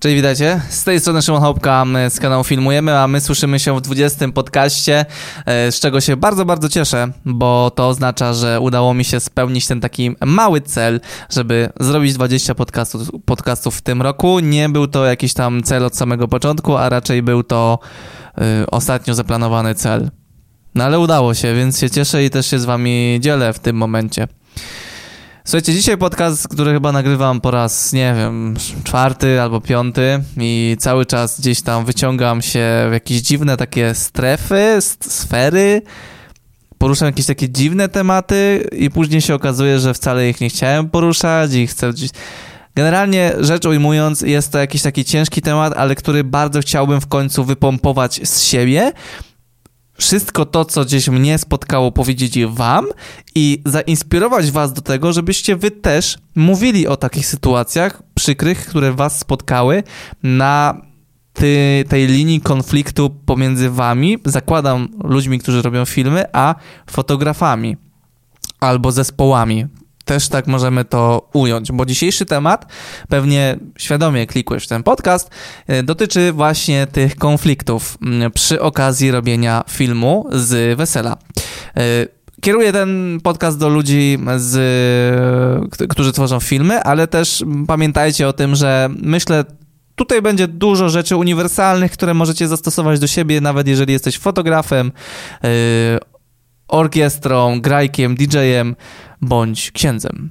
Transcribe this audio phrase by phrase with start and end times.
[0.00, 0.60] Cześć, witajcie.
[0.70, 5.06] Z tej strony Szymon Hopka z kanału Filmujemy, a my słyszymy się w 20 podcaście,
[5.46, 9.66] e, z czego się bardzo, bardzo cieszę, bo to oznacza, że udało mi się spełnić
[9.66, 11.00] ten taki mały cel,
[11.30, 14.40] żeby zrobić 20 podcastów, podcastów w tym roku.
[14.40, 17.78] Nie był to jakiś tam cel od samego początku, a raczej był to
[18.62, 20.10] y, ostatnio zaplanowany cel.
[20.74, 23.76] No ale udało się, więc się cieszę i też się z wami dzielę w tym
[23.76, 24.28] momencie.
[25.48, 31.06] Słuchajcie, dzisiaj podcast, który chyba nagrywam po raz, nie wiem, czwarty albo piąty i cały
[31.06, 35.82] czas gdzieś tam wyciągam się w jakieś dziwne takie strefy, sfery,
[36.78, 41.54] poruszam jakieś takie dziwne tematy i później się okazuje, że wcale ich nie chciałem poruszać
[41.54, 41.92] i chcę.
[42.74, 47.44] Generalnie rzecz ujmując, jest to jakiś taki ciężki temat, ale który bardzo chciałbym w końcu
[47.44, 48.92] wypompować z siebie,
[49.98, 52.86] wszystko to, co gdzieś mnie spotkało, powiedzieć wam
[53.34, 59.18] i zainspirować was do tego, żebyście wy też mówili o takich sytuacjach przykrych, które was
[59.18, 59.82] spotkały
[60.22, 60.80] na
[61.32, 66.54] ty, tej linii konfliktu pomiędzy wami, zakładam ludźmi, którzy robią filmy, a
[66.90, 67.76] fotografami
[68.60, 69.66] albo zespołami
[70.08, 72.66] też tak możemy to ująć, bo dzisiejszy temat,
[73.08, 75.30] pewnie świadomie klikłeś w ten podcast,
[75.66, 81.16] e, dotyczy właśnie tych konfliktów mm, przy okazji robienia filmu z wesela.
[81.76, 81.82] E,
[82.40, 84.54] kieruję ten podcast do ludzi, z,
[85.88, 89.44] którzy tworzą filmy, ale też pamiętajcie o tym, że myślę,
[89.96, 94.92] tutaj będzie dużo rzeczy uniwersalnych, które możecie zastosować do siebie, nawet jeżeli jesteś fotografem,
[95.44, 95.48] e,
[96.68, 98.76] orkiestrą, grajkiem, DJ-em
[99.20, 100.30] bądź księdzem,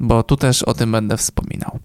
[0.00, 1.78] bo tu też o tym będę wspominał.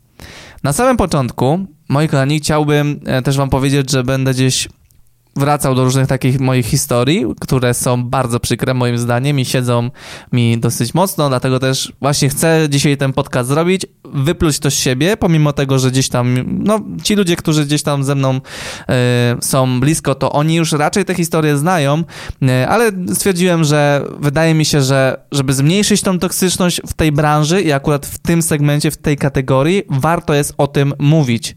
[0.64, 4.70] Na samym początku, moi kochani, chciałbym e, też wam powiedzieć, że będę gdzieś
[5.40, 9.90] wracał do różnych takich moich historii, które są bardzo przykre moim zdaniem i siedzą
[10.32, 15.18] mi dosyć mocno, dlatego też właśnie chcę dzisiaj ten podcast zrobić, wypluć to z siebie,
[15.18, 18.42] pomimo tego, że gdzieś tam, no ci ludzie, którzy gdzieś tam ze mną y,
[19.42, 22.04] są blisko, to oni już raczej te historie znają,
[22.44, 27.62] y, ale stwierdziłem, że wydaje mi się, że żeby zmniejszyć tą toksyczność w tej branży
[27.62, 31.56] i akurat w tym segmencie, w tej kategorii, warto jest o tym mówić.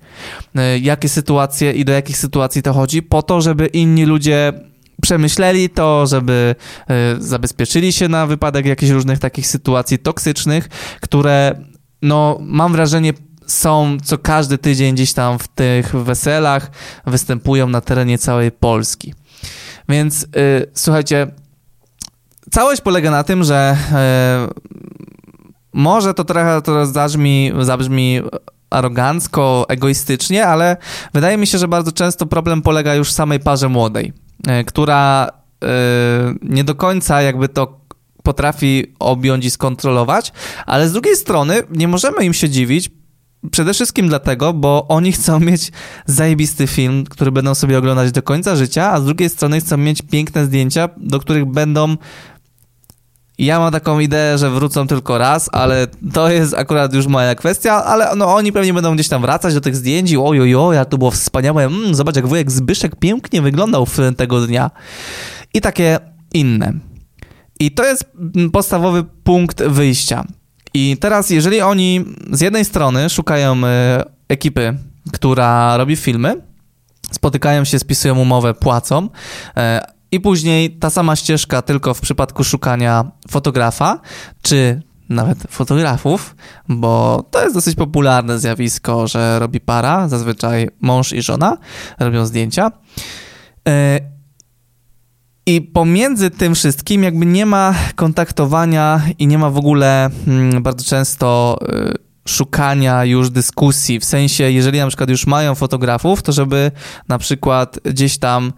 [0.58, 4.52] Y, jakie sytuacje i do jakich sytuacji to chodzi, po to, żeby inni ludzie
[5.02, 6.54] przemyśleli to, żeby
[7.18, 10.68] y, zabezpieczyli się na wypadek jakichś różnych takich sytuacji toksycznych,
[11.00, 11.64] które,
[12.02, 13.12] no, mam wrażenie,
[13.46, 16.70] są co każdy tydzień gdzieś tam w tych weselach,
[17.06, 19.14] występują na terenie całej Polski.
[19.88, 20.26] Więc y,
[20.74, 21.26] słuchajcie,
[22.50, 23.76] całość polega na tym, że
[24.48, 24.72] y,
[25.72, 28.22] może to trochę to zabrzmi, zabrzmi
[28.72, 30.76] arogancko, egoistycznie, ale
[31.14, 34.12] wydaje mi się, że bardzo często problem polega już w samej parze młodej,
[34.46, 35.28] e, która
[35.64, 35.68] e,
[36.42, 37.80] nie do końca jakby to
[38.22, 40.32] potrafi objąć i skontrolować,
[40.66, 42.90] ale z drugiej strony nie możemy im się dziwić,
[43.50, 45.72] Przede wszystkim dlatego, bo oni chcą mieć
[46.06, 50.02] zajebisty film, który będą sobie oglądać do końca życia, a z drugiej strony chcą mieć
[50.02, 51.96] piękne zdjęcia, do których będą
[53.38, 57.84] ja mam taką ideę, że wrócą tylko raz, ale to jest akurat już moja kwestia,
[57.84, 60.98] ale no oni pewnie będą gdzieś tam wracać do tych zdjęć i ojojo, ja to
[60.98, 64.70] było wspaniałe, mm, zobacz jak wujek Zbyszek pięknie wyglądał w tego dnia.
[65.54, 65.98] I takie
[66.34, 66.72] inne.
[67.60, 68.04] I to jest
[68.53, 70.25] podstawowy punkt wyjścia.
[70.75, 74.76] I teraz, jeżeli oni z jednej strony szukają e, ekipy,
[75.12, 76.43] która robi filmy,
[77.10, 79.09] spotykają się, spisują umowę, płacą,
[79.56, 79.81] e,
[80.12, 84.00] i później ta sama ścieżka, tylko w przypadku szukania fotografa,
[84.42, 86.36] czy nawet fotografów,
[86.68, 91.56] bo to jest dosyć popularne zjawisko, że robi para, zazwyczaj mąż i żona
[91.98, 92.72] robią zdjęcia.
[93.68, 94.00] E,
[95.46, 100.84] I pomiędzy tym wszystkim jakby nie ma kontaktowania i nie ma w ogóle mm, bardzo
[100.84, 101.92] często e,
[102.28, 106.70] szukania już dyskusji, w sensie jeżeli na przykład już mają fotografów, to żeby
[107.08, 108.52] na przykład gdzieś tam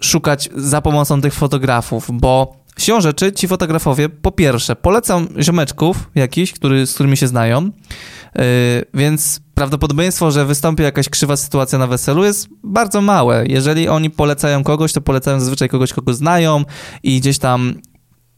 [0.00, 6.52] szukać za pomocą tych fotografów, bo siłą rzeczy ci fotografowie, po pierwsze, polecam ziomeczków jakichś,
[6.52, 8.42] który, z którymi się znają, yy,
[8.94, 13.46] więc prawdopodobieństwo, że wystąpi jakaś krzywa sytuacja na weselu jest bardzo małe.
[13.46, 16.64] Jeżeli oni polecają kogoś, to polecają zazwyczaj kogoś, kogo znają
[17.02, 17.74] i gdzieś tam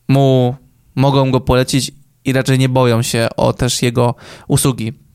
[0.09, 0.57] mu
[0.95, 1.91] mogą go polecić
[2.25, 4.15] i raczej nie boją się o też jego
[4.49, 5.08] usługi.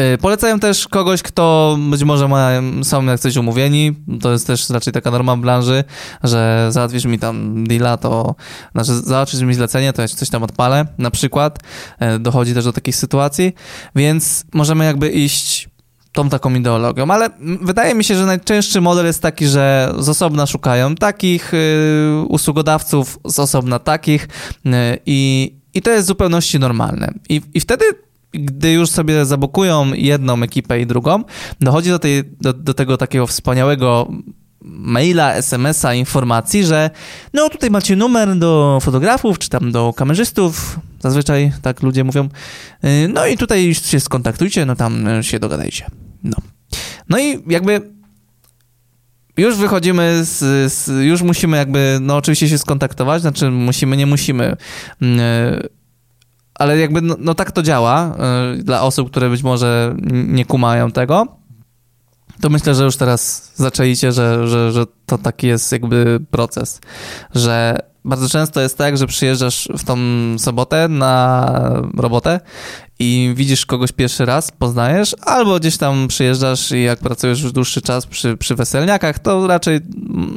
[0.00, 2.50] Y, polecają też kogoś, kto być może ma,
[2.82, 3.94] są jak coś umówieni.
[4.20, 5.84] To jest też raczej taka norma branży,
[6.22, 8.34] że załatwisz mi tam deala, to
[8.72, 11.58] znaczy załatwisz mi zlecenie, to ja coś tam odpalę, na przykład.
[12.16, 13.54] Y, dochodzi też do takich sytuacji,
[13.96, 15.68] więc możemy jakby iść
[16.12, 17.30] tą taką ideologią, ale
[17.62, 23.18] wydaje mi się, że najczęstszy model jest taki, że z osobna szukają takich y, usługodawców,
[23.24, 24.28] z osobna takich
[25.06, 27.12] i, i to jest w zupełności normalne.
[27.28, 27.84] I, i wtedy
[28.34, 31.24] gdy już sobie zabokują jedną ekipę i drugą,
[31.60, 34.08] dochodzi do, tej, do, do tego takiego wspaniałego
[34.64, 36.90] maila, SMS-a, informacji, że
[37.32, 42.28] no tutaj macie numer do fotografów, czy tam do kamerzystów, zazwyczaj tak ludzie mówią,
[42.84, 45.86] y, no i tutaj się skontaktujcie, no tam się dogadajcie.
[46.24, 46.36] No.
[47.08, 47.94] No i jakby
[49.36, 50.38] już wychodzimy z,
[50.72, 54.56] z, już musimy jakby, no oczywiście się skontaktować, znaczy musimy, nie musimy,
[55.02, 55.68] e,
[56.54, 60.90] ale jakby, no, no tak to działa e, dla osób, które być może nie kumają
[60.90, 61.26] tego,
[62.40, 66.80] to myślę, że już teraz zaczęliście, że, że, że to taki jest jakby proces,
[67.34, 69.96] że bardzo często jest tak, że przyjeżdżasz w tą
[70.38, 71.50] sobotę na
[71.96, 72.40] robotę
[72.98, 77.82] i widzisz kogoś pierwszy raz, poznajesz, albo gdzieś tam przyjeżdżasz i jak pracujesz już dłuższy
[77.82, 79.80] czas przy, przy weselniakach, to raczej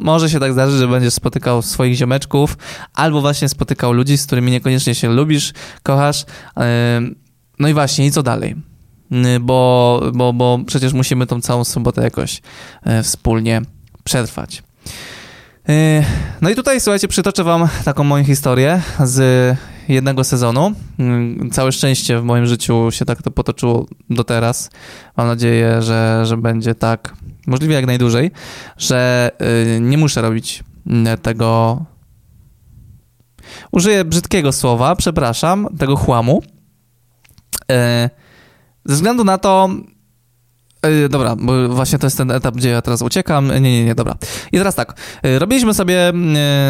[0.02, 2.56] może się tak zdarzyć, że będziesz spotykał swoich ziomeczków,
[2.94, 5.52] albo właśnie spotykał ludzi, z którymi niekoniecznie się lubisz,
[5.82, 6.24] kochasz.
[7.58, 8.56] No i właśnie, i co dalej?
[9.40, 12.42] Bo, bo, bo przecież musimy tą całą sobotę jakoś
[12.82, 13.62] e, wspólnie
[14.04, 14.62] przetrwać.
[15.68, 16.04] E,
[16.40, 19.56] no i tutaj, słuchajcie, przytoczę wam taką moją historię z
[19.88, 20.72] jednego sezonu.
[20.98, 24.70] Mm, całe szczęście w moim życiu się tak to potoczyło do teraz.
[25.16, 27.14] Mam nadzieję, że, że będzie tak
[27.46, 28.30] możliwie jak najdłużej,
[28.76, 29.30] że
[29.76, 31.84] y, nie muszę robić mm, tego.
[33.72, 36.42] Użyję brzydkiego słowa, przepraszam, tego chłamu.
[37.72, 38.10] E,
[38.84, 39.70] ze względu na to,
[41.08, 43.48] dobra, bo właśnie to jest ten etap, gdzie ja teraz uciekam.
[43.48, 44.14] Nie, nie, nie, dobra.
[44.52, 44.94] I teraz tak.
[45.22, 46.12] E, robiliśmy sobie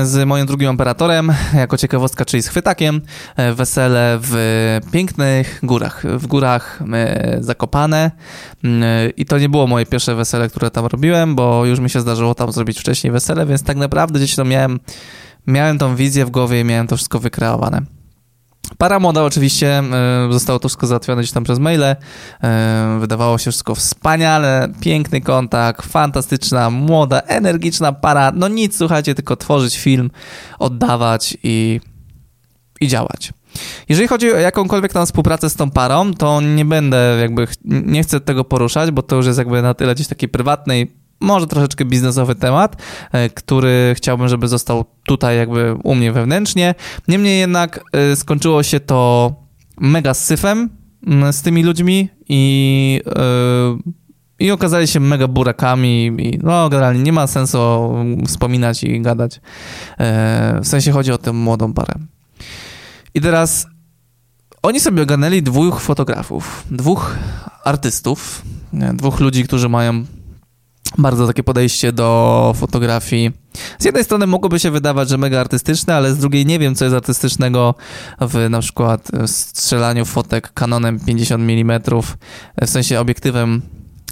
[0.03, 3.01] z moim drugim operatorem, jako ciekawostka, czyli z chwytakiem,
[3.37, 6.03] e, wesele w pięknych górach.
[6.19, 6.83] W górach
[7.41, 8.11] Zakopane.
[9.17, 12.35] I to nie było moje pierwsze wesele, które tam robiłem, bo już mi się zdarzyło
[12.35, 14.81] tam zrobić wcześniej wesele, więc tak naprawdę gdzieś to miałem,
[15.47, 17.98] miałem tą wizję w głowie i miałem to wszystko wykreowane.
[18.79, 21.83] Para młoda oczywiście, e, zostało to wszystko załatwione gdzieś tam przez maile.
[21.83, 21.97] E,
[23.01, 28.33] wydawało się wszystko wspaniale, piękny kontakt, fantastyczna, młoda, energiczna para.
[28.35, 30.11] No nic, słuchajcie, tylko tworzyć film,
[30.59, 31.81] oddawać i,
[32.81, 33.33] i działać.
[33.89, 38.21] Jeżeli chodzi o jakąkolwiek tam współpracę z tą parą, to nie będę jakby, nie chcę
[38.21, 42.35] tego poruszać, bo to już jest jakby na tyle gdzieś takiej prywatnej może troszeczkę biznesowy
[42.35, 42.83] temat,
[43.13, 46.75] e, który chciałbym, żeby został tutaj jakby u mnie wewnętrznie.
[47.09, 49.33] Niemniej jednak e, skończyło się to
[49.81, 50.71] mega syfem
[51.33, 53.99] z tymi ludźmi i e,
[54.41, 57.59] i okazali się mega burakami i no generalnie nie ma sensu
[58.27, 59.41] wspominać i gadać.
[60.63, 61.95] W sensie chodzi o tę młodą parę.
[63.15, 63.67] I teraz
[64.63, 67.17] oni sobie ogarnęli dwóch fotografów, dwóch
[67.65, 68.43] artystów,
[68.73, 70.05] dwóch ludzi, którzy mają
[70.99, 73.33] bardzo takie podejście do fotografii.
[73.79, 76.85] Z jednej strony mogłoby się wydawać, że mega artystyczne, ale z drugiej nie wiem, co
[76.85, 77.75] jest artystycznego
[78.21, 81.81] w na przykład strzelaniu fotek Canonem 50 mm,
[82.63, 83.63] w sensie obiektywem,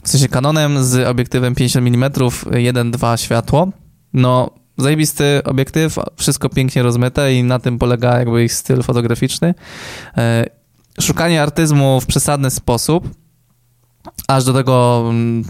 [0.02, 3.69] w sensie Canonem z obiektywem 50 mm 1.2 światło.
[4.12, 9.55] No, zajebisty obiektyw, wszystko pięknie rozmyte i na tym polega jakby ich styl fotograficzny.
[10.17, 10.44] E,
[11.00, 13.08] szukanie artyzmu w przesadny sposób,
[14.28, 15.44] Aż do tego mm,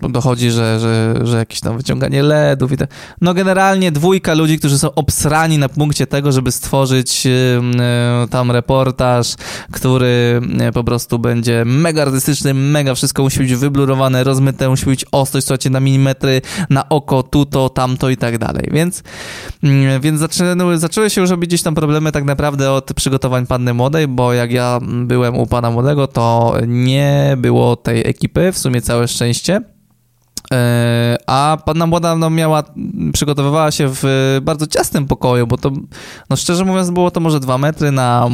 [0.00, 2.90] dochodzi, że, że, że jakieś tam wyciąganie LEDów i tak.
[3.20, 9.34] No generalnie dwójka ludzi, którzy są obsrani na punkcie tego, żeby stworzyć y, tam reportaż,
[9.72, 15.04] który y, po prostu będzie mega artystyczny, mega wszystko musi być wyblurowane, rozmyte, musi być
[15.12, 18.68] ostrość, słuchajcie, na milimetry, na oko, tu to, tamto i tak dalej.
[18.72, 19.02] Więc,
[19.62, 23.74] mm, więc zaczęły, zaczęły się już robić gdzieś tam problemy tak naprawdę od przygotowań Panny
[23.74, 28.82] Młodej, bo jak ja byłem u Pana Młodego, to nie było tej ekipy, w sumie
[28.82, 29.60] całe szczęście.
[30.52, 32.62] E, a panna młoda no, miała,
[33.12, 34.04] przygotowywała się w
[34.42, 35.70] bardzo ciasnym pokoju, bo to,
[36.30, 38.28] no szczerze mówiąc, było to może dwa metry na,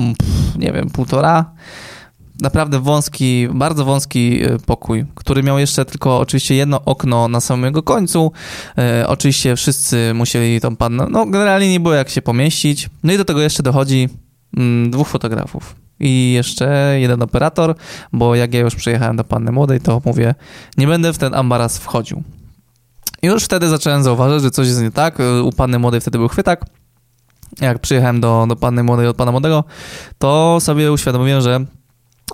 [0.58, 1.52] nie wiem, półtora.
[2.40, 7.64] Naprawdę wąski, bardzo wąski e, pokój, który miał jeszcze tylko oczywiście jedno okno na samym
[7.64, 8.32] jego końcu.
[8.78, 12.90] E, oczywiście wszyscy musieli tą pannę, no generalnie nie było jak się pomieścić.
[13.02, 14.08] No i do tego jeszcze dochodzi
[14.56, 17.75] mm, dwóch fotografów i jeszcze jeden operator,
[18.12, 20.35] bo jak ja już przyjechałem do Panny Młodej, to mówię,
[20.76, 22.23] nie będę w ten ambaras wchodził.
[23.23, 25.18] I już wtedy zacząłem zauważyć, że coś jest nie tak.
[25.44, 26.64] U Panny Młodej wtedy był chwytak.
[27.61, 29.64] Jak przyjechałem do, do Panny Młodej od Pana Młodego,
[30.18, 31.64] to sobie uświadomiłem, że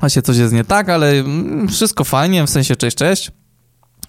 [0.00, 3.30] właśnie coś jest nie tak, ale mm, wszystko fajnie, w sensie cześć, cześć.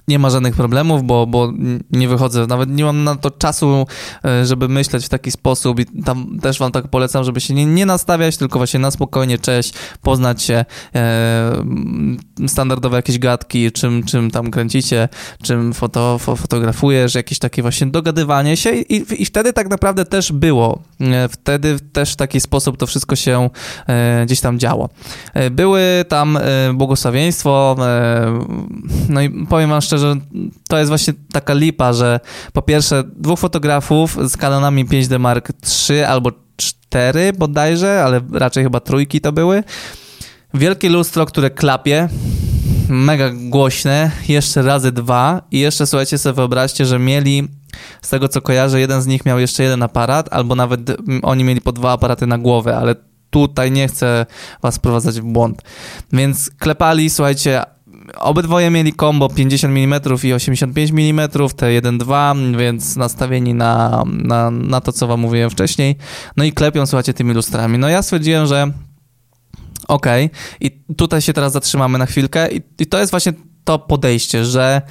[0.09, 1.53] Nie ma żadnych problemów, bo, bo
[1.91, 3.85] nie wychodzę, nawet nie mam na to czasu,
[4.25, 7.65] e, żeby myśleć w taki sposób i tam też wam tak polecam, żeby się nie,
[7.65, 11.63] nie nastawiać, tylko właśnie na spokojnie, cześć, poznać się, e,
[12.47, 15.09] standardowe jakieś gadki, czym, czym tam kręcicie,
[15.43, 20.79] czym foto, fotografujesz, jakieś takie właśnie dogadywanie się i, i wtedy tak naprawdę też było.
[21.01, 23.49] E, wtedy też w taki sposób to wszystko się
[23.87, 24.89] e, gdzieś tam działo.
[25.33, 26.39] E, były tam
[26.73, 28.45] błogosławieństwo, e,
[29.09, 30.15] no i powiem wam szczerze, że
[30.67, 32.19] to jest właśnie taka lipa, że
[32.53, 35.51] po pierwsze dwóch fotografów z kanonami 5D Mark
[35.89, 39.63] III albo 4 bodajże, ale raczej chyba trójki to były.
[40.53, 42.09] Wielkie lustro, które klapie,
[42.89, 47.47] mega głośne, jeszcze razy dwa i jeszcze słuchajcie sobie wyobraźcie, że mieli
[48.01, 50.81] z tego co kojarzę, jeden z nich miał jeszcze jeden aparat, albo nawet
[51.23, 52.95] oni mieli po dwa aparaty na głowę, ale
[53.29, 54.25] tutaj nie chcę
[54.61, 55.61] was wprowadzać w błąd.
[56.13, 57.63] Więc klepali, słuchajcie,
[58.17, 64.81] Obydwoje mieli combo 50 mm i 85 mm, te 1.2, więc nastawieni na, na, na
[64.81, 65.95] to, co wam mówiłem wcześniej.
[66.37, 67.77] No i klepią, słuchajcie, tymi lustrami.
[67.77, 68.71] No ja stwierdziłem, że
[69.87, 70.39] okej, okay.
[70.61, 74.81] i tutaj się teraz zatrzymamy na chwilkę i, i to jest właśnie to podejście, że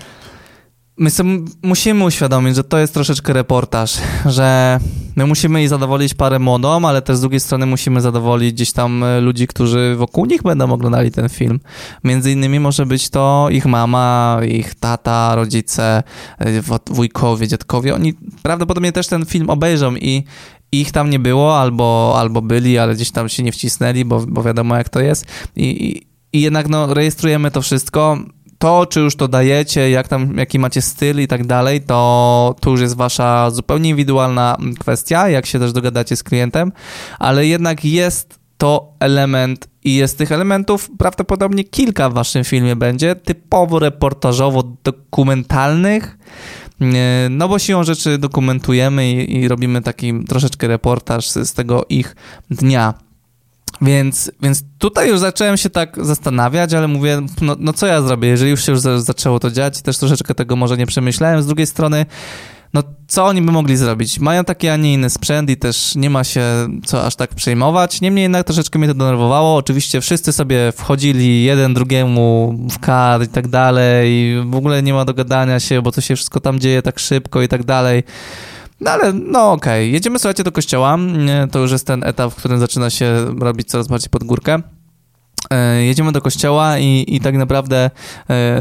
[0.99, 4.81] my sobie musimy uświadomić, że to jest troszeczkę reportaż, że
[5.17, 9.05] my musimy jej zadowolić parę młodą, ale też z drugiej strony musimy zadowolić gdzieś tam
[9.05, 11.61] e, ludzi, którzy wokół nich będą oglądali ten film.
[12.05, 16.03] Między innymi może być to ich mama, ich tata, rodzice,
[16.39, 17.95] e, wujkowie, dziadkowie.
[17.95, 20.25] Oni prawdopodobnie też ten film obejrzą i
[20.73, 24.43] ich tam nie było, albo, albo byli, ale gdzieś tam się nie wcisnęli, bo, bo
[24.43, 25.27] wiadomo jak to jest.
[25.57, 28.19] I, i, i jednak no, rejestrujemy to wszystko
[28.59, 32.71] to, czy już to dajecie, jak tam, jaki macie styl i tak dalej, to, to
[32.71, 36.73] już jest wasza zupełnie indywidualna kwestia, jak się też dogadacie z klientem,
[37.19, 43.15] ale jednak jest to element i jest tych elementów prawdopodobnie kilka w waszym filmie będzie,
[43.15, 46.19] typowo reportażowo-dokumentalnych,
[47.31, 52.17] no bo siłą rzeczy dokumentujemy i, i robimy taki troszeczkę reportaż z, z tego ich
[52.51, 52.95] dnia.
[53.81, 58.29] Więc, więc tutaj już zacząłem się tak zastanawiać, ale mówię, no, no co ja zrobię,
[58.29, 61.43] jeżeli już się już zaczęło to dziać, też troszeczkę tego może nie przemyślałem.
[61.43, 62.07] Z drugiej strony,
[62.75, 64.19] no co oni by mogli zrobić?
[64.19, 66.43] Mają taki, a nie inny sprzęt i też nie ma się
[66.87, 68.01] co aż tak przejmować.
[68.01, 69.57] Niemniej jednak troszeczkę mnie to denerwowało.
[69.57, 75.05] Oczywiście wszyscy sobie wchodzili jeden drugiemu w kar i tak dalej w ogóle nie ma
[75.05, 78.03] dogadania się, bo to się wszystko tam dzieje tak szybko i tak dalej.
[78.81, 79.87] No ale, no okej, okay.
[79.87, 80.99] jedziemy, słuchajcie, do kościoła.
[81.51, 84.63] To już jest ten etap, w którym zaczyna się robić coraz bardziej pod górkę.
[85.51, 87.91] E, jedziemy do kościoła i, i tak naprawdę
[88.31, 88.61] e,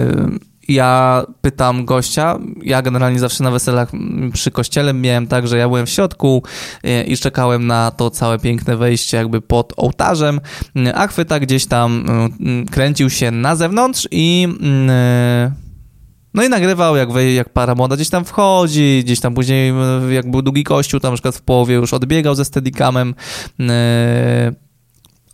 [0.68, 3.92] ja pytam gościa, ja generalnie zawsze na weselach
[4.34, 6.44] przy kościele miałem tak, że ja byłem w środku
[6.84, 10.42] e, i czekałem na to całe piękne wejście jakby pod ołtarzem,
[10.94, 12.06] a chwyta gdzieś tam
[12.72, 14.48] kręcił się na zewnątrz i
[16.38, 19.74] no i nagrywał, jak, jak para młoda gdzieś tam wchodzi, gdzieś tam później,
[20.10, 23.16] jak był długi kościół, tam na przykład w połowie już odbiegał ze steadicamem,
[23.60, 24.52] e,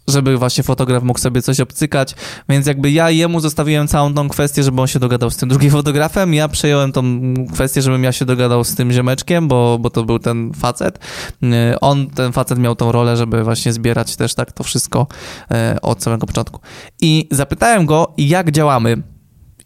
[0.07, 2.15] żeby właśnie fotograf mógł sobie coś obcykać,
[2.49, 5.71] więc jakby ja jemu zostawiłem całą tą kwestię, żeby on się dogadał z tym drugim
[5.79, 7.03] fotografem, ja przejąłem tą
[7.53, 10.99] kwestię, żebym ja się dogadał z tym ziomeczkiem, bo, bo to był ten facet.
[11.43, 15.07] E, on, ten facet miał tą rolę, żeby właśnie zbierać też tak to wszystko
[15.51, 16.59] e, od samego początku.
[17.01, 19.12] I zapytałem go, jak działamy,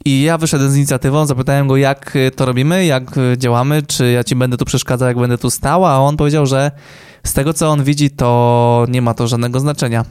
[0.08, 4.12] i ja wyszedłem z inicjatywą, zapytałem go, jak y, to robimy, jak y, działamy, czy
[4.12, 6.72] ja ci będę tu przeszkadzał, jak będę tu stała, a on powiedział, że
[7.24, 10.06] z tego, co on widzi, to nie ma to żadnego znaczenia.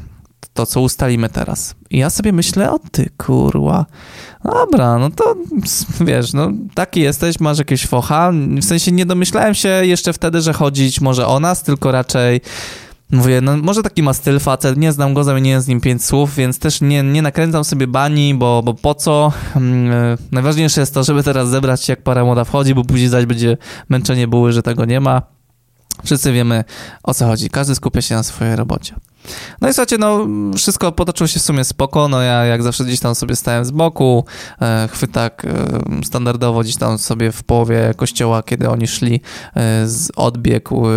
[0.53, 1.75] To, co ustalimy teraz.
[1.91, 3.87] I ja sobie myślę, o ty kurwa.
[4.45, 5.35] Dobra, no to
[6.01, 8.33] wiesz, no taki jesteś, masz jakieś focha.
[8.61, 12.41] W sensie nie domyślałem się jeszcze wtedy, że chodzić może o nas, tylko raczej
[13.11, 16.35] Mówię, no może taki ma styl facet, nie znam go, zamieniłem z nim pięć słów,
[16.35, 19.33] więc też nie, nie nakręcam sobie bani, bo, bo po co?
[19.57, 19.61] E,
[20.33, 23.57] najważniejsze jest to, żeby teraz zebrać się, jak para młoda wchodzi, bo później zaś będzie
[23.89, 25.23] męczenie buły, że tego nie ma.
[26.05, 26.65] Wszyscy wiemy,
[27.03, 27.51] o co chodzi.
[27.51, 28.95] Każdy skupia się na swojej robocie.
[29.61, 33.01] No i słuchajcie, no wszystko potoczyło się w sumie spoko, no ja jak zawsze gdzieś
[33.01, 34.25] tam sobie stałem z boku,
[34.61, 39.21] e, chwytak e, standardowo gdzieś tam sobie w połowie kościoła, kiedy oni szli
[39.57, 40.91] e, z odbiegł e,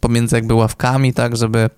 [0.00, 1.70] pomiędzy jakby ławkami, tak, żeby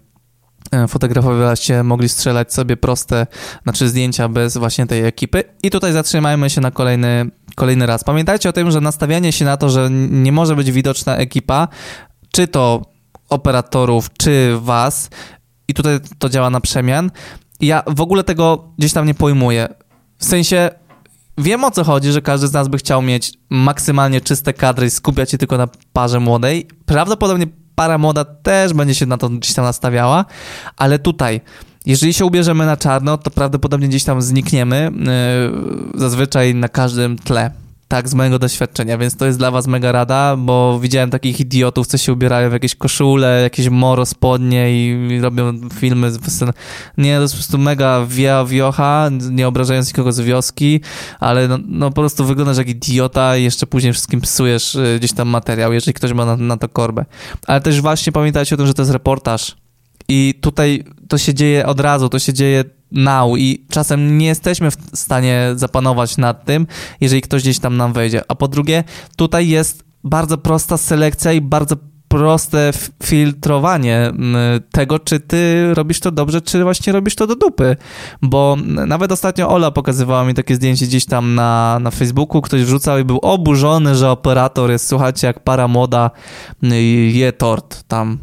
[0.73, 3.27] e, fotografowie się mogli strzelać sobie proste,
[3.63, 5.45] znaczy zdjęcia bez właśnie tej ekipy.
[5.63, 8.05] I tutaj zatrzymajmy się na kolejny, kolejny raz.
[8.05, 11.69] Pamiętajcie o tym, że nastawianie się na to, że nie może być widoczna ekipa,
[12.33, 12.83] czy to
[13.29, 15.11] operatorów, czy was,
[15.69, 17.11] i tutaj to działa na przemian.
[17.61, 19.69] Ja w ogóle tego gdzieś tam nie pojmuję.
[20.19, 20.71] W sensie
[21.39, 24.91] wiem o co chodzi, że każdy z nas by chciał mieć maksymalnie czyste kadry i
[24.91, 26.69] skupiać się tylko na parze młodej.
[26.87, 30.25] Prawdopodobnie para młoda też będzie się na to gdzieś tam nastawiała,
[30.77, 31.41] ale tutaj
[31.87, 34.91] jeżeli się ubierzemy na czarno, to prawdopodobnie gdzieś tam znikniemy,
[35.95, 37.51] yy, zazwyczaj na każdym tle
[37.95, 41.87] tak, z mojego doświadczenia, więc to jest dla was mega rada, bo widziałem takich idiotów,
[41.87, 46.11] co się ubierają w jakieś koszule, jakieś moro spodnie i, i robią filmy.
[46.99, 50.81] Nie, to jest po prostu mega wia, wiocha, nie obrażając nikogo z wioski,
[51.21, 55.13] ale no, no po prostu wyglądasz jak idiota i jeszcze później wszystkim psujesz y, gdzieś
[55.13, 57.05] tam materiał, jeżeli ktoś ma na, na to korbę.
[57.47, 59.57] Ale też właśnie pamiętajcie o tym, że to jest reportaż
[60.09, 64.71] i tutaj to się dzieje od razu, to się dzieje now i czasem nie jesteśmy
[64.71, 66.67] w stanie zapanować nad tym,
[67.01, 68.23] jeżeli ktoś gdzieś tam nam wejdzie.
[68.29, 68.85] A po drugie,
[69.17, 71.77] tutaj jest bardzo prosta selekcja i bardzo
[72.09, 72.71] proste
[73.03, 74.13] filtrowanie
[74.73, 77.77] tego, czy ty robisz to dobrze, czy właśnie robisz to do dupy.
[78.23, 82.99] Bo nawet ostatnio Ola pokazywała mi takie zdjęcie gdzieś tam na, na Facebooku, ktoś wrzucał
[82.99, 86.11] i był oburzony, że operator jest, słuchajcie, jak para moda
[87.13, 88.19] je tort tam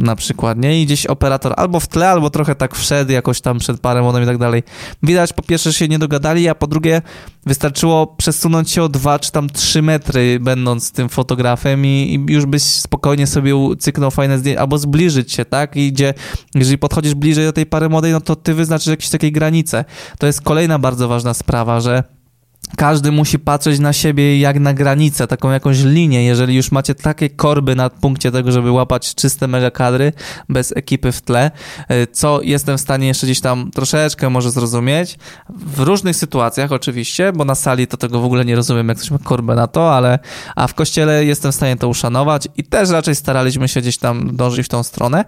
[0.00, 0.82] na przykład, nie?
[0.82, 4.22] I gdzieś operator albo w tle, albo trochę tak wszedł jakoś tam przed parę modem
[4.22, 4.62] i tak dalej.
[5.02, 7.02] Widać, po pierwsze, się nie dogadali, a po drugie,
[7.46, 12.46] wystarczyło przesunąć się o dwa czy tam trzy metry, będąc tym fotografem i, i już
[12.46, 15.76] byś spokojnie sobie cyknął fajne zdjęcie, albo zbliżyć się, tak?
[15.76, 16.14] I gdzie,
[16.54, 19.84] jeżeli podchodzisz bliżej do tej pary młodej, no to ty wyznaczysz jakieś takie granice.
[20.18, 22.19] To jest kolejna bardzo ważna sprawa, że
[22.76, 26.24] każdy musi patrzeć na siebie jak na granicę, taką jakąś linię.
[26.24, 30.12] Jeżeli już macie takie korby na punkcie tego, żeby łapać czyste mega kadry
[30.48, 31.50] bez ekipy w tle,
[31.88, 35.18] e, co jestem w stanie jeszcze gdzieś tam troszeczkę może zrozumieć.
[35.48, 39.10] W różnych sytuacjach oczywiście, bo na sali to tego w ogóle nie rozumiem, jak ktoś
[39.10, 40.18] ma korbę na to, ale
[40.56, 44.36] a w kościele jestem w stanie to uszanować i też raczej staraliśmy się gdzieś tam
[44.36, 45.24] dążyć w tą stronę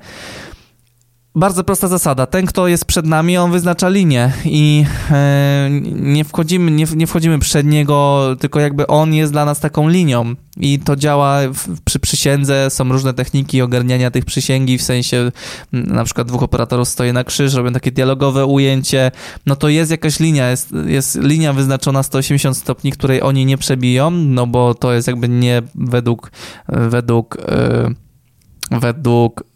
[1.35, 2.27] bardzo prosta zasada.
[2.27, 7.39] Ten, kto jest przed nami, on wyznacza linię i e, nie, wchodzimy, nie, nie wchodzimy
[7.39, 10.35] przed niego, tylko jakby on jest dla nas taką linią.
[10.57, 15.33] I to działa w, przy przysiędze, są różne techniki ogarniania tych przysięgi, w sensie
[15.73, 19.11] na przykład dwóch operatorów stoi na krzyż, robią takie dialogowe ujęcie,
[19.47, 24.11] no to jest jakaś linia, jest, jest linia wyznaczona 180 stopni, której oni nie przebiją,
[24.11, 26.33] no bo to jest jakby nie według
[26.69, 27.39] według
[28.71, 29.52] yy, według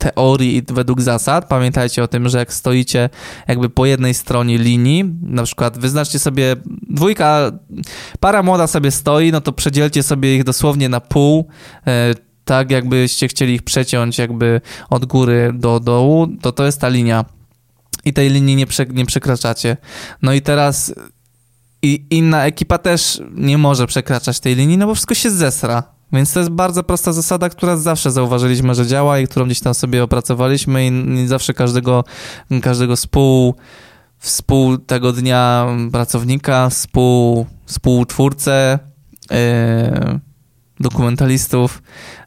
[0.00, 1.48] teorii i według zasad.
[1.48, 3.10] Pamiętajcie o tym, że jak stoicie
[3.48, 6.56] jakby po jednej stronie linii, na przykład wyznaczcie sobie
[6.88, 7.52] dwójka,
[8.20, 11.48] para młoda sobie stoi, no to przedzielcie sobie ich dosłownie na pół,
[11.86, 12.14] e,
[12.44, 17.24] tak jakbyście chcieli ich przeciąć jakby od góry do dołu, to to jest ta linia.
[18.04, 19.76] I tej linii nie, prze, nie przekraczacie.
[20.22, 20.94] No i teraz
[21.82, 25.99] i inna ekipa też nie może przekraczać tej linii, no bo wszystko się zesra.
[26.12, 29.74] Więc to jest bardzo prosta zasada, która zawsze zauważyliśmy, że działa i którą gdzieś tam
[29.74, 32.04] sobie opracowaliśmy i, zawsze każdego,
[32.62, 33.54] każdego współ,
[34.18, 38.78] współ tego dnia pracownika, współ, współtwórcę,
[39.30, 40.20] yy,
[40.80, 41.82] dokumentalistów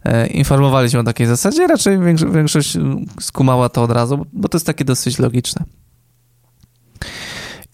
[0.06, 1.68] yy, informowaliśmy o takiej zasadzie.
[1.68, 2.00] Raczej
[2.34, 2.78] większość,
[3.20, 5.66] skumała to od razu, bo to jest takie dosyć logiczne.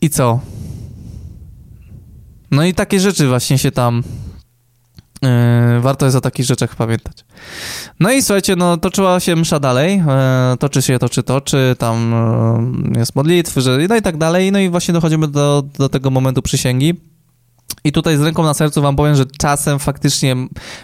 [0.01, 0.39] I co?
[2.51, 4.03] No i takie rzeczy właśnie się tam
[5.79, 7.25] warto jest o takich rzeczach pamiętać.
[7.99, 12.13] No i słuchajcie, no toczyła się msza dalej, yy, toczy się, toczy, toczy, tam
[12.93, 16.09] yy, jest modlitwy, że, no i tak dalej, no i właśnie dochodzimy do, do tego
[16.09, 16.93] momentu przysięgi.
[17.83, 20.35] I tutaj z ręką na sercu wam powiem, że czasem faktycznie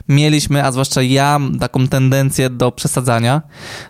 [0.10, 3.42] mieliśmy, a zwłaszcza ja, taką tendencję do przesadzania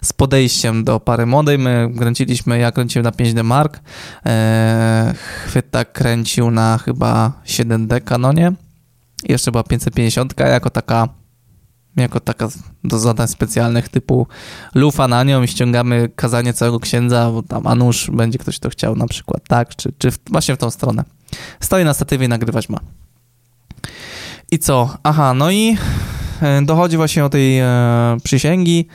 [0.02, 1.58] z podejściem do pary młodej.
[1.58, 3.80] My kręciliśmy, ja kręciłem na 5D Mark,
[4.26, 5.14] e,
[5.46, 8.54] chwyta kręcił na chyba 7D kanonie
[9.30, 11.08] jeszcze była 550 jako taka
[11.96, 12.48] jako taka
[12.84, 14.28] do zadań specjalnych typu
[14.76, 18.70] lufa na nią i ściągamy kazanie całego księdza, bo tam a nuż będzie ktoś to
[18.70, 21.04] chciał na przykład, tak, czy, czy w, właśnie w tą stronę.
[21.60, 22.80] Stoi na statywie i nagrywać ma.
[24.52, 24.98] I co?
[25.04, 25.78] Aha, no i
[26.42, 27.68] e, dochodzi właśnie o tej e,
[28.24, 28.88] przysięgi,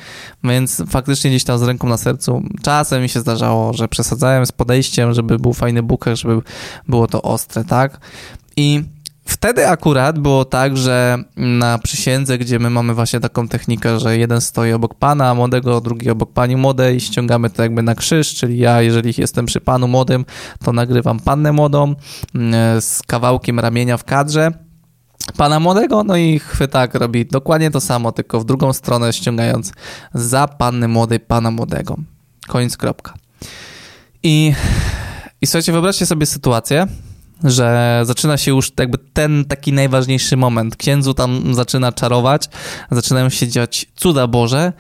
[0.45, 4.53] więc faktycznie gdzieś tam z ręką na sercu czasem mi się zdarzało, że przesadzałem z
[4.53, 6.43] podejściem, żeby był fajny buker, żeby
[6.89, 8.01] było to ostre, tak?
[8.57, 8.83] I
[9.31, 14.41] Wtedy akurat było tak, że na przysiędze, gdzie my mamy właśnie taką technikę, że jeden
[14.41, 18.83] stoi obok pana młodego, drugi obok pani młodej, ściągamy to jakby na krzyż, czyli ja,
[18.83, 20.25] jeżeli jestem przy panu młodym,
[20.65, 21.95] to nagrywam pannę młodą
[22.35, 24.53] mm, z kawałkiem ramienia w kadrze
[25.37, 29.73] pana młodego, no i chwytak robi dokładnie to samo, tylko w drugą stronę ściągając
[30.15, 31.97] za panny młodej pana młodego.
[32.49, 33.15] Koniec, kropka.
[34.23, 34.55] I,
[35.41, 36.87] i słuchajcie, wyobraźcie sobie sytuację,
[37.45, 40.77] że zaczyna się już jakby ten taki najważniejszy moment.
[40.77, 42.49] Księdzu tam zaczyna czarować,
[42.91, 44.73] zaczynają się dziać cuda Boże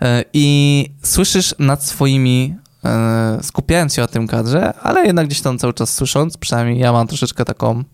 [0.00, 5.58] e, i słyszysz nad swoimi e, skupiając się na tym kadrze, ale jednak gdzieś tam
[5.58, 7.84] cały czas słysząc, przynajmniej ja mam troszeczkę taką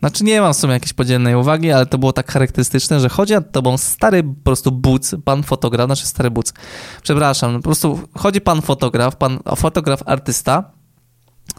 [0.00, 3.32] znaczy nie mam w sumie jakiejś podzielnej uwagi, ale to było tak charakterystyczne, że chodzi
[3.32, 6.52] nad tobą stary po prostu buc, pan fotograf, znaczy stary buc,
[7.02, 10.79] przepraszam, po prostu chodzi pan fotograf, pan fotograf artysta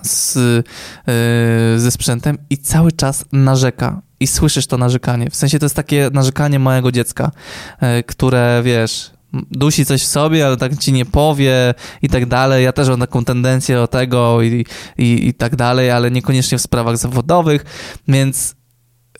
[0.01, 4.01] z, yy, ze sprzętem i cały czas narzeka.
[4.19, 5.29] i słyszysz to narzekanie.
[5.29, 7.31] W sensie to jest takie narzekanie małego dziecka,
[7.79, 12.63] e, które wiesz, dusi coś w sobie, ale tak ci nie powie i tak dalej.
[12.63, 14.65] Ja też mam taką tendencję do tego i,
[14.97, 17.65] i, i tak dalej, ale niekoniecznie w sprawach zawodowych,
[18.07, 18.55] więc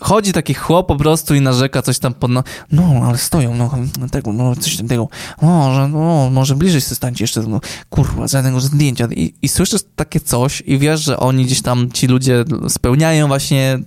[0.01, 2.31] chodzi taki chłop po prostu i narzeka coś tam pod...
[2.31, 3.71] No, no ale stoją, no
[4.11, 5.07] tego, no coś tam tego.
[5.41, 7.59] Może, no, może bliżej się stańcie jeszcze, no,
[7.89, 9.07] kurwa, żadnego zdjęcia.
[9.11, 13.79] I, I słyszysz takie coś i wiesz, że oni gdzieś tam, ci ludzie spełniają właśnie...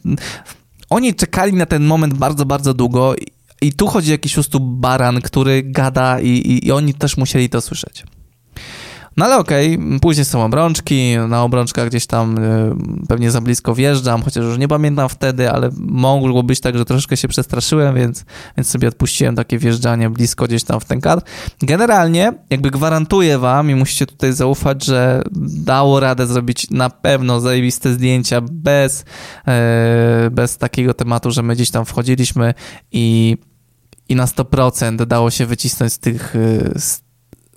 [0.91, 3.15] Oni czekali na ten moment bardzo, bardzo długo
[3.61, 7.61] i tu chodzi jakiś prostu baran, który gada i, i, i oni też musieli to
[7.61, 8.05] słyszeć.
[9.17, 13.75] No ale okej, okay, później są obrączki, na obrączkach gdzieś tam y, pewnie za blisko
[13.75, 18.25] wjeżdżam, chociaż już nie pamiętam wtedy, ale mogło być tak, że troszkę się przestraszyłem, więc,
[18.57, 21.23] więc sobie odpuściłem takie wjeżdżanie blisko gdzieś tam w ten kadr.
[21.63, 25.23] Generalnie, jakby gwarantuję wam i musicie tutaj zaufać, że
[25.65, 29.05] dało radę zrobić na pewno zajebiste zdjęcia bez,
[29.47, 32.55] yy, bez takiego tematu, że my gdzieś tam wchodziliśmy
[32.93, 33.37] i
[34.09, 36.35] i na 100% dało się wycisnąć z tych,
[36.77, 37.04] z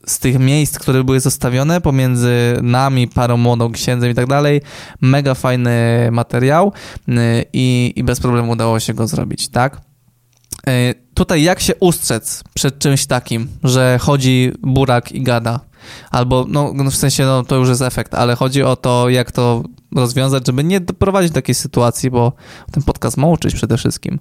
[0.07, 4.61] z tych miejsc, które były zostawione pomiędzy nami, parą młodą księdzem i tak dalej,
[5.01, 6.73] mega fajny materiał
[7.09, 7.13] y,
[7.53, 9.81] i, i bez problemu udało się go zrobić, tak?
[10.69, 15.59] Y, tutaj jak się ustrzec przed czymś takim, że chodzi burak i gada?
[16.11, 19.31] Albo, no, no w sensie, no to już jest efekt, ale chodzi o to, jak
[19.31, 19.63] to
[19.95, 22.33] rozwiązać, żeby nie doprowadzić do takiej sytuacji, bo
[22.71, 24.19] ten podcast ma uczyć przede wszystkim.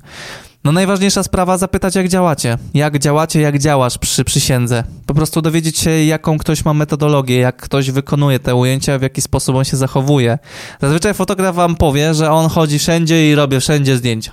[0.66, 2.58] No najważniejsza sprawa zapytać, jak działacie.
[2.74, 4.84] Jak działacie, jak działasz przy przysiędze.
[5.06, 9.20] Po prostu dowiedzieć się, jaką ktoś ma metodologię, jak ktoś wykonuje te ujęcia, w jaki
[9.22, 10.38] sposób on się zachowuje.
[10.82, 14.32] Zazwyczaj fotograf wam powie, że on chodzi wszędzie i robi wszędzie zdjęcia.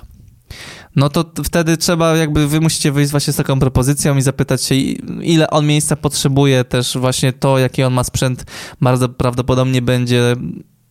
[0.96, 4.74] No to wtedy trzeba jakby, wy musicie wyjść właśnie z taką propozycją i zapytać się,
[4.74, 8.44] ile on miejsca potrzebuje, też właśnie to, jaki on ma sprzęt,
[8.80, 10.36] bardzo prawdopodobnie będzie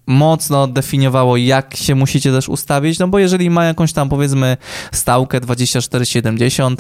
[0.07, 4.57] mocno definiowało, jak się musicie też ustawić, no bo jeżeli ma jakąś tam powiedzmy
[4.91, 6.75] stałkę 24-70,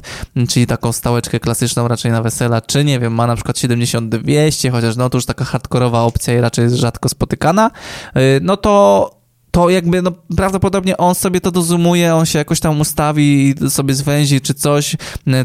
[0.49, 4.95] czyli taką stałeczkę klasyczną raczej na wesela, czy nie wiem, ma na przykład 70-200, chociaż
[4.95, 7.71] no to już taka hardkorowa opcja i raczej jest rzadko spotykana,
[8.17, 12.81] y, no to to jakby no, prawdopodobnie on sobie to dozumuje, on się jakoś tam
[12.81, 14.97] ustawi i sobie zwęzi czy coś, y,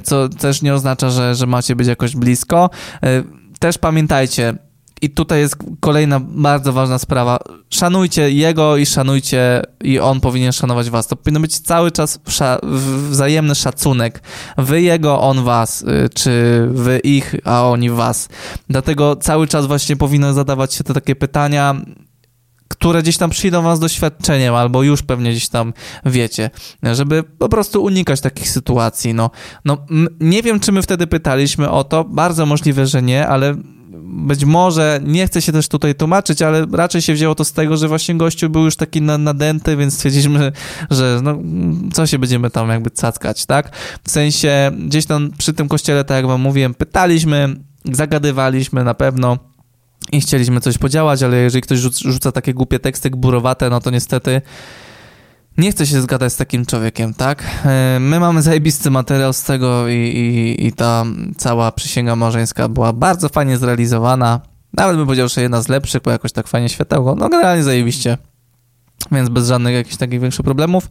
[0.02, 2.70] co też nie oznacza, że, że macie być jakoś blisko.
[3.04, 3.24] Y,
[3.58, 4.54] też pamiętajcie,
[5.02, 7.38] i tutaj jest kolejna bardzo ważna sprawa.
[7.70, 11.06] Szanujcie jego i szanujcie, i on powinien szanować was.
[11.06, 12.20] To powinno być cały czas
[13.11, 14.22] wzajemny szacunek.
[14.58, 18.28] Wy jego, on was, y, czy wy ich, a oni was.
[18.68, 21.76] Dlatego cały czas właśnie powinno zadawać się te takie pytania,
[22.68, 25.72] które gdzieś tam przyjdą was doświadczeniem, albo już pewnie gdzieś tam
[26.06, 26.50] wiecie,
[26.82, 29.14] żeby po prostu unikać takich sytuacji.
[29.14, 29.30] No,
[29.64, 29.78] no
[30.20, 33.54] nie wiem, czy my wtedy pytaliśmy o to, bardzo możliwe, że nie, ale
[34.03, 37.77] być może, nie chcę się też tutaj tłumaczyć, ale raczej się wzięło to z tego,
[37.77, 40.53] że właśnie gościu był już taki nadęty, więc stwierdziliśmy,
[40.90, 41.38] że no,
[41.92, 43.77] co się będziemy tam jakby cackać, tak?
[44.05, 49.38] W sensie gdzieś tam przy tym kościele, tak jak wam mówiłem, pytaliśmy, zagadywaliśmy na pewno,
[50.12, 54.42] i chcieliśmy coś podziałać, ale jeżeli ktoś rzuca takie głupie teksty gburowate, no to niestety
[55.58, 57.44] nie chcę się zgadać z takim człowiekiem, tak?
[57.64, 61.04] E, my mamy zajebisty materiał z tego i, i, i ta
[61.36, 64.40] cała przysięga małżeńska była bardzo fajnie zrealizowana.
[64.72, 67.14] Nawet bym powiedział, że jedna z lepszych, bo jakoś tak fajnie światełko.
[67.14, 68.18] No generalnie zajebiście.
[69.12, 70.88] Więc bez żadnych jakichś takich większych problemów.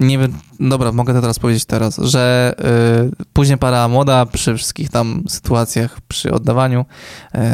[0.00, 2.54] Nie wiem, dobra, mogę to teraz powiedzieć teraz, że
[3.20, 6.84] y, później para młoda przy wszystkich tam sytuacjach, przy oddawaniu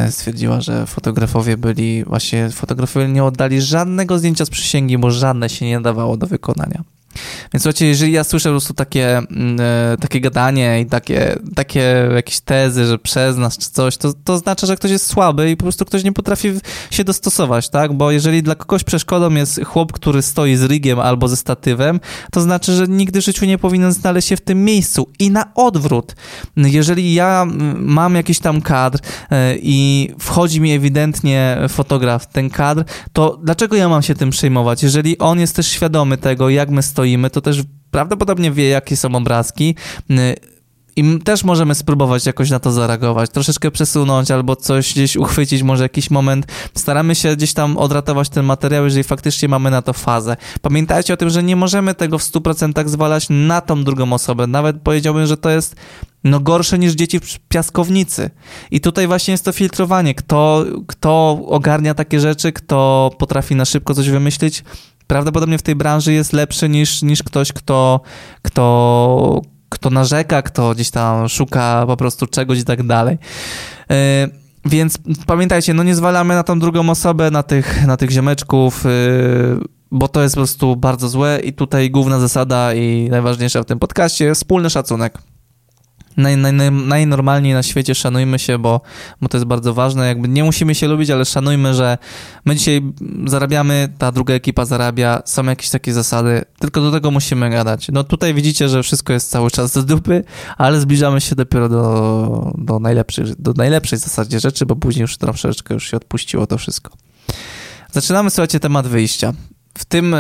[0.09, 5.49] y, stwierdziła, że fotografowie byli, właśnie fotografowie nie oddali żadnego zdjęcia z przysięgi, bo żadne
[5.49, 6.85] się nie dawało do wykonania.
[7.55, 12.09] Więc słuchajcie, jeżeli ja słyszę po prostu takie, mm, e, takie gadanie i takie, takie
[12.15, 15.57] jakieś tezy, że przez nas czy coś, to, to znaczy, że ktoś jest słaby i
[15.57, 16.53] po prostu ktoś nie potrafi
[16.91, 17.93] się dostosować, tak?
[17.93, 22.01] Bo jeżeli dla kogoś przeszkodą jest chłop, który stoi z rigiem albo ze statywem,
[22.33, 25.07] to znaczy, że nigdy w życiu nie powinien znaleźć się w tym miejscu.
[25.19, 26.15] I na odwrót.
[26.57, 28.99] Jeżeli ja mam jakiś tam kadr
[29.31, 34.83] e, i wchodzi mi ewidentnie fotograf ten kadr, to dlaczego ja mam się tym przejmować?
[34.83, 38.97] Jeżeli on jest też świadomy tego, jak my stoimy, stoimy, to też prawdopodobnie wie, jakie
[38.97, 39.75] są obrazki.
[40.11, 40.37] Y,
[40.97, 45.83] I też możemy spróbować jakoś na to zareagować, troszeczkę przesunąć albo coś gdzieś uchwycić, może
[45.83, 46.47] jakiś moment.
[46.75, 50.37] Staramy się gdzieś tam odratować ten materiał, jeżeli faktycznie mamy na to fazę.
[50.63, 54.47] Pamiętajcie o tym, że nie możemy tego w 100% zwalać na tą drugą osobę.
[54.47, 55.77] Nawet powiedziałbym, że to jest
[56.25, 58.31] no gorsze niż dzieci w piaskownicy.
[58.71, 60.15] I tutaj właśnie jest to filtrowanie.
[60.15, 64.65] Kto, kto ogarnia takie rzeczy, kto potrafi na szybko coś wymyślić,
[65.11, 68.01] prawdopodobnie w tej branży jest lepszy niż, niż ktoś, kto,
[68.43, 73.19] kto, kto narzeka, kto gdzieś tam szuka po prostu czegoś i tak dalej.
[73.91, 74.29] E,
[74.65, 78.87] więc pamiętajcie, no nie zwalamy na tą drugą osobę, na tych, na tych ziomeczków.
[78.87, 78.91] E,
[79.91, 83.79] bo to jest po prostu bardzo złe i tutaj główna zasada i najważniejsza w tym
[83.79, 85.19] podcaście wspólny szacunek.
[86.21, 88.81] Naj, naj, naj, najnormalniej na świecie szanujmy się, bo,
[89.21, 90.07] bo to jest bardzo ważne.
[90.07, 91.99] Jakby nie musimy się lubić, ale szanujmy, że
[92.45, 92.83] my dzisiaj
[93.27, 97.89] zarabiamy, ta druga ekipa zarabia, są jakieś takie zasady, tylko do tego musimy gadać.
[97.93, 100.25] No tutaj widzicie, że wszystko jest cały czas do dupy,
[100.59, 105.75] ale zbliżamy się dopiero do, do, najlepszej, do najlepszej zasadzie rzeczy, bo później już troszeczkę
[105.75, 106.91] już się odpuściło to wszystko.
[107.93, 109.33] Zaczynamy, słuchajcie, temat wyjścia
[109.79, 110.19] w tym, e,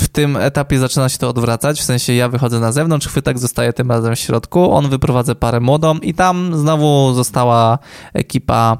[0.00, 3.72] w tym etapie zaczyna się to odwracać, w sensie ja wychodzę na zewnątrz, chwytak zostaje
[3.72, 7.78] tym razem w środku, on wyprowadza parę młodą i tam znowu została
[8.12, 8.78] ekipa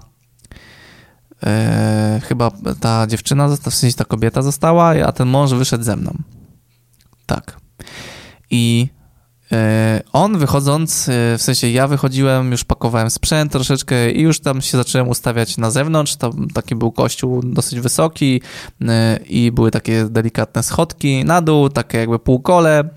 [1.43, 6.15] e, chyba ta dziewczyna, w sensie ta kobieta została, a ten mąż wyszedł ze mną.
[7.27, 7.57] Tak.
[8.51, 8.89] I
[10.12, 14.79] on wychodząc, e, w sensie ja wychodziłem, już pakowałem sprzęt troszeczkę i już tam się
[14.79, 16.17] zacząłem ustawiać na zewnątrz.
[16.17, 18.40] Tam taki był kościół dosyć wysoki
[18.81, 22.88] e, i były takie delikatne schodki na dół, takie jakby półkole,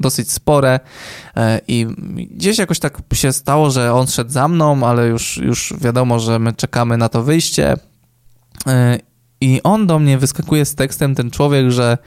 [0.00, 0.80] dosyć spore
[1.68, 1.86] i
[2.30, 6.38] gdzieś jakoś tak się stało, że on szedł za mną, ale już, już wiadomo, że
[6.38, 7.76] my czekamy na to wyjście
[9.40, 11.98] i on do mnie wyskakuje z tekstem, ten człowiek, że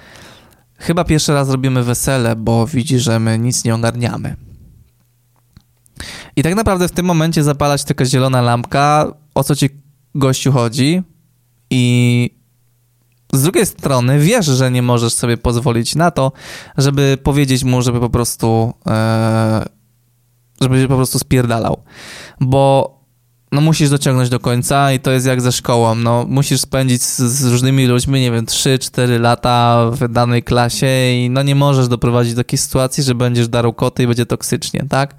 [0.84, 4.36] Chyba pierwszy raz robimy wesele, bo widzi, że my nic nie ogarniamy.
[6.36, 9.70] I tak naprawdę w tym momencie zapalać taka zielona lampka, o co ci
[10.16, 11.04] gościu chodzi
[11.70, 12.30] i
[13.34, 16.32] z drugiej strony wiesz, że nie możesz sobie pozwolić na to,
[16.78, 19.66] żeby powiedzieć mu, żeby po prostu e,
[20.62, 21.84] żeby się po prostu spierdalał.
[22.40, 23.03] Bo
[23.54, 27.20] no musisz dociągnąć do końca i to jest jak ze szkołą, no musisz spędzić z,
[27.20, 32.34] z, różnymi ludźmi, nie wiem, 3-4 lata w danej klasie i no nie możesz doprowadzić
[32.34, 35.16] do takiej sytuacji, że będziesz darł koty i będzie toksycznie, tak?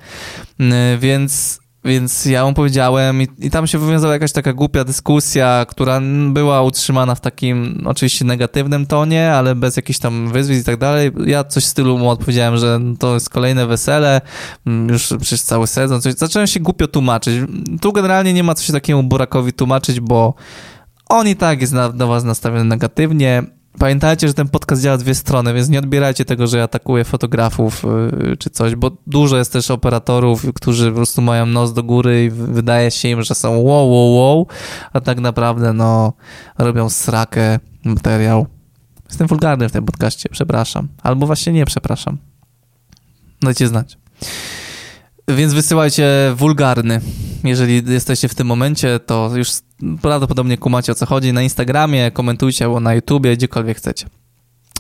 [0.98, 6.00] Więc więc ja mu powiedziałem i, i, tam się wywiązała jakaś taka głupia dyskusja, która
[6.28, 11.12] była utrzymana w takim oczywiście negatywnym tonie, ale bez jakichś tam wyzwisk i tak dalej.
[11.26, 14.20] Ja coś w stylu mu odpowiedziałem, że to jest kolejne wesele,
[14.66, 16.00] już przez cały sezon.
[16.00, 16.14] Coś.
[16.14, 17.34] Zacząłem się głupio tłumaczyć.
[17.80, 20.34] Tu generalnie nie ma co się takiemu Burakowi tłumaczyć, bo
[21.08, 23.42] on i tak jest na, do was nastawiony negatywnie.
[23.78, 27.82] Pamiętajcie, że ten podcast działa dwie strony, więc nie odbierajcie tego, że atakuję fotografów
[28.22, 32.24] yy, czy coś, bo dużo jest też operatorów, którzy po prostu mają nos do góry
[32.24, 34.46] i wydaje się im, że są wow, wow, wow,
[34.92, 36.12] a tak naprawdę no
[36.58, 38.46] robią srakę, materiał.
[39.08, 40.88] Jestem wulgarny w tym podcaście, przepraszam.
[41.02, 42.18] Albo właśnie nie przepraszam.
[43.42, 43.98] Dajcie znać.
[45.28, 47.00] Więc wysyłajcie wulgarny.
[47.44, 49.48] Jeżeli jesteście w tym momencie, to już
[50.02, 51.32] prawdopodobnie kumacie o co chodzi.
[51.32, 54.06] Na Instagramie, komentujcie albo na YouTubie, gdziekolwiek chcecie.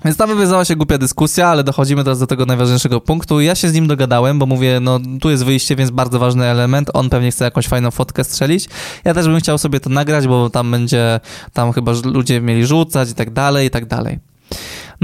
[0.04, 3.40] Więc tam wywiązała się głupia dyskusja, ale dochodzimy teraz do tego najważniejszego punktu.
[3.40, 6.90] Ja się z nim dogadałem, bo mówię, no tu jest wyjście, więc bardzo ważny element.
[6.94, 8.68] On pewnie chce jakąś fajną fotkę strzelić.
[9.04, 11.20] Ja też bym chciał sobie to nagrać, bo tam będzie,
[11.52, 14.18] tam chyba ludzie mieli rzucać i tak dalej, i tak dalej.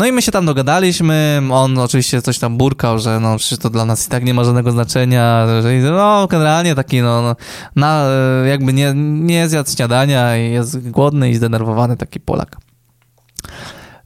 [0.00, 3.70] No i my się tam dogadaliśmy, on oczywiście coś tam burkał, że no przecież to
[3.70, 7.36] dla nas i tak nie ma żadnego znaczenia, że no generalnie taki no, no
[7.76, 8.06] na,
[8.46, 12.56] jakby nie, nie zjadł śniadania i jest głodny i zdenerwowany taki Polak.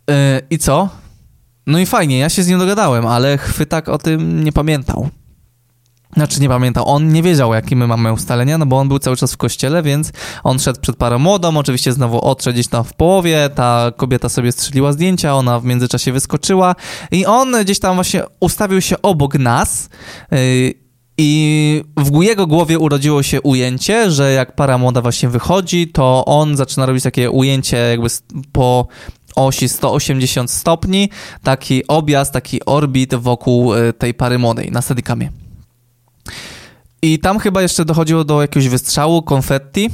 [0.09, 0.15] Yy,
[0.51, 0.89] I co?
[1.67, 5.09] No i fajnie, ja się z nim dogadałem, ale chwytak o tym nie pamiętał.
[6.17, 9.17] Znaczy nie pamiętał, on nie wiedział, jakie my mamy ustalenia, no bo on był cały
[9.17, 10.13] czas w kościele, więc
[10.45, 14.53] on szedł przed parą młodą, oczywiście znowu odszedł gdzieś tam w połowie, ta kobieta sobie
[14.53, 16.75] strzeliła zdjęcia, ona w międzyczasie wyskoczyła
[17.11, 19.89] i on gdzieś tam właśnie ustawił się obok nas
[20.31, 20.85] yy,
[21.19, 26.57] i w jego głowie urodziło się ujęcie, że jak para młoda właśnie wychodzi, to on
[26.57, 28.09] zaczyna robić takie ujęcie jakby
[28.53, 28.87] po
[29.37, 31.11] osi 180 stopni,
[31.43, 35.44] taki objazd, taki orbit wokół y, tej pary młodej na steadicamie.
[37.05, 39.91] I tam chyba jeszcze dochodziło do jakiegoś wystrzału, konfetti.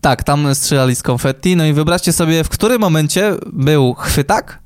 [0.00, 1.56] Tak, tam strzelali z konfetti.
[1.56, 4.62] No i wyobraźcie sobie, w którym momencie był chwytak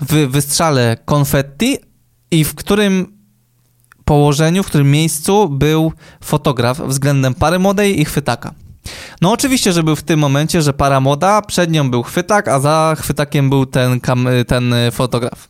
[0.00, 1.76] w wystrzale konfetti
[2.30, 3.18] i w którym
[4.04, 8.54] położeniu, w którym miejscu był fotograf względem pary młodej i chwytaka.
[9.20, 12.60] No oczywiście, że był w tym momencie, że para moda, przed nią był chwytak, a
[12.60, 14.00] za chwytakiem był ten,
[14.46, 15.48] ten fotograf.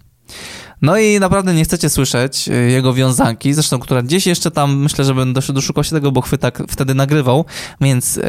[0.82, 5.04] No i naprawdę nie chcecie słyszeć y, jego wiązanki, zresztą, która gdzieś jeszcze tam, myślę,
[5.04, 7.44] że będę doszukał się tego, bo chwytak wtedy nagrywał,
[7.80, 8.22] więc yy,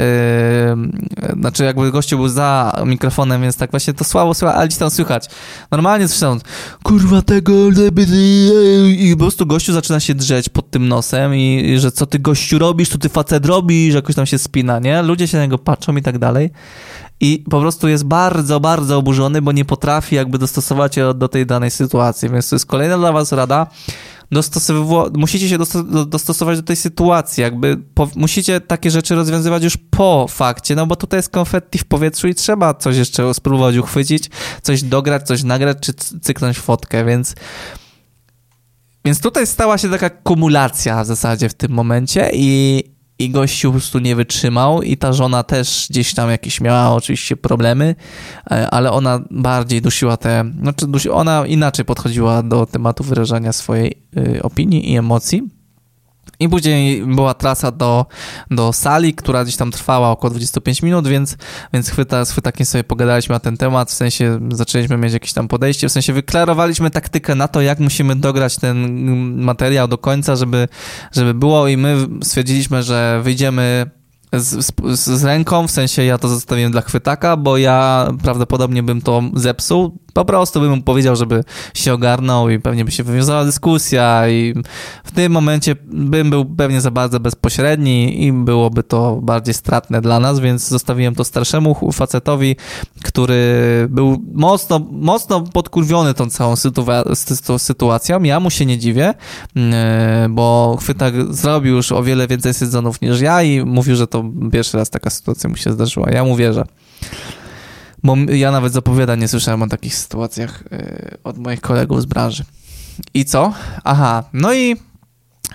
[1.40, 4.90] znaczy jakby gościu był za mikrofonem, więc tak właśnie to słabo słychać, ale gdzieś tam
[4.90, 5.26] słychać.
[5.72, 6.44] Normalnie tam,
[6.84, 7.54] kurwa tego,
[8.88, 12.20] i po prostu gościu zaczyna się drzeć pod tym nosem i, i że co ty
[12.20, 15.02] gościu robisz, co ty facet robisz, jakoś tam się spina, nie?
[15.02, 16.50] Ludzie się na niego patrzą i tak dalej
[17.21, 21.45] i po prostu jest bardzo, bardzo oburzony, bo nie potrafi jakby dostosować się do tej
[21.45, 22.29] danej sytuacji.
[22.29, 23.67] Więc to jest kolejna dla was rada.
[25.13, 25.58] musicie się
[26.08, 30.95] dostosować do tej sytuacji, jakby po, musicie takie rzeczy rozwiązywać już po fakcie, no bo
[30.95, 34.29] tutaj jest konfetti w powietrzu i trzeba coś jeszcze spróbować uchwycić,
[34.62, 37.36] coś dograć, coś nagrać, czy cyknąć fotkę, więc
[39.05, 42.84] więc tutaj stała się taka kumulacja w zasadzie w tym momencie i,
[43.19, 47.38] i gościu po prostu nie wytrzymał i ta żona też gdzieś tam jakieś miała oczywiście
[47.38, 47.95] problemy,
[48.51, 54.43] e, ale ona bardziej dusiła te, znaczy ona inaczej podchodziła do tematu wyrażania swojej y,
[54.43, 55.59] opinii i emocji.
[56.39, 58.06] I później była trasa do,
[58.52, 61.38] do sali, która gdzieś tam trwała około 25 minut, więc,
[61.73, 65.47] więc chwyta, z chwytakiem sobie pogadaliśmy na ten temat, w sensie zaczęliśmy mieć jakieś tam
[65.47, 69.04] podejście, w sensie wyklarowaliśmy taktykę na to, jak musimy dograć ten
[69.41, 70.67] materiał do końca, żeby,
[71.12, 73.89] żeby było i my stwierdziliśmy, że wyjdziemy
[74.34, 79.02] z, z, z, ręką, w sensie ja to zostawiłem dla chwytaka, bo ja prawdopodobnie bym
[79.02, 79.98] to zepsuł.
[80.13, 84.54] Po prostu bym mu powiedział, żeby się ogarnął i pewnie by się wywiązała dyskusja i
[85.04, 90.20] w tym momencie bym był pewnie za bardzo bezpośredni i byłoby to bardziej stratne dla
[90.20, 92.56] nas, więc zostawiłem to starszemu facetowi,
[93.04, 93.44] który
[93.89, 96.56] był mocno, mocno podkurwiony tą całą
[97.58, 98.24] sytuacją.
[98.24, 99.13] Ja mu się nie dziwię,
[99.56, 104.18] mm, bo chwytak zrobił już o wiele więcej sezonów niż ja i mówił, że to
[104.51, 106.10] pierwszy raz taka sytuacja mu się zdarzyła.
[106.12, 106.65] Ja mu wierzę.
[108.03, 112.43] Bo ja nawet zapowiada nie słyszałem o takich sytuacjach yy, od moich kolegów z branży.
[113.13, 113.53] I co?
[113.84, 114.75] Aha, no i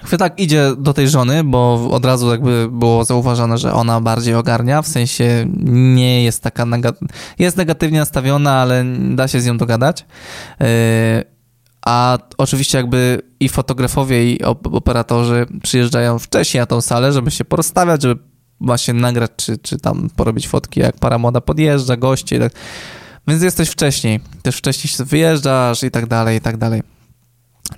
[0.05, 4.83] chwytak idzie do tej żony, bo od razu jakby było zauważone, że ona bardziej ogarnia,
[4.83, 10.07] w sensie nie jest taka negatywna, jest negatywnie nastawiona, ale da się z nią dogadać.
[10.61, 10.67] Yy,
[11.87, 18.03] a oczywiście jakby i fotografowie, i operatorzy przyjeżdżają wcześniej na tą salę, żeby się porozstawiać,
[18.03, 22.53] żeby właśnie nagrać, czy, czy tam porobić fotki, jak para moda podjeżdża, goście i tak.
[23.29, 26.83] Więc jesteś wcześniej, też wcześniej się wyjeżdżasz i tak dalej, i tak dalej.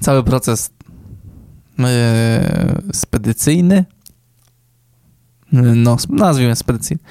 [0.01, 0.71] Cały proces
[1.79, 1.87] yy,
[2.93, 3.85] spedycyjny,
[5.53, 7.03] no nazwijmy spedycyjny,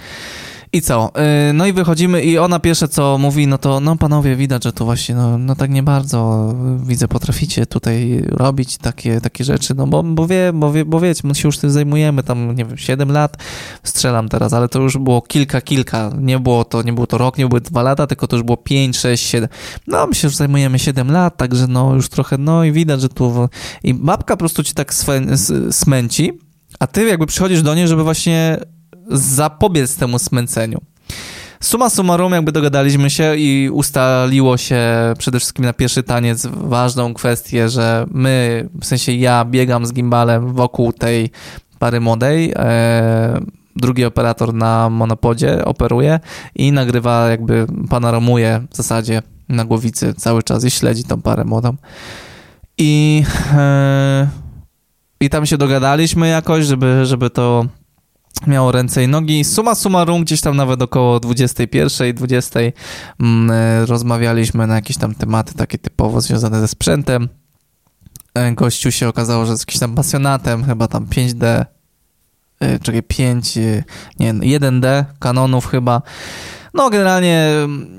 [0.76, 1.12] i co?
[1.50, 4.74] Y, no i wychodzimy i ona pierwsze co mówi, no to no panowie, widać, że
[4.74, 9.88] to właśnie, no, no tak nie bardzo widzę, potraficie tutaj robić takie, takie rzeczy, no
[9.88, 12.78] bo, bo wie, bo wie, bo wiecie, my się już tym zajmujemy, tam nie wiem,
[12.78, 13.38] 7 lat,
[13.84, 17.38] strzelam teraz, ale to już było kilka, kilka, nie było to, nie było to rok,
[17.38, 19.50] nie były dwa lata, tylko to już było 5, 6, 7,
[19.88, 23.10] no my się już zajmujemy 7 lat, także no już trochę, no i widać, że
[23.10, 23.50] tu
[23.84, 24.94] i babka po prostu ci tak
[25.72, 26.32] smęci,
[26.80, 28.60] a ty jakby przychodzisz do niej, żeby właśnie
[29.12, 30.82] zapobiec temu smęceniu.
[31.60, 34.84] Suma summarum, jakby dogadaliśmy się i ustaliło się
[35.18, 40.54] przede wszystkim na pierwszy taniec ważną kwestię, że my, w sensie ja biegam z gimbalem
[40.54, 41.30] wokół tej
[41.80, 43.42] pary młodej, e,
[43.76, 46.20] drugi operator na monopodzie operuje
[46.56, 51.76] i nagrywa jakby panoramuje w zasadzie na głowicy cały czas i śledzi tą parę młodą.
[52.78, 54.28] I, e,
[55.20, 57.66] i tam się dogadaliśmy jakoś, żeby, żeby to
[58.48, 59.44] miało ręce i nogi.
[59.44, 62.60] Suma summarum, gdzieś tam nawet około 21, 20
[63.20, 67.30] mm, e, rozmawialiśmy na jakieś tam tematy takie typowo związane ze sprzętem.
[68.34, 71.66] E, gościu się okazało, że jest jakimś tam pasjonatem, chyba tam 5D,
[72.60, 73.56] e, czekaj, 5,
[74.20, 76.02] nie, 1D kanonów chyba.
[76.76, 77.52] No, generalnie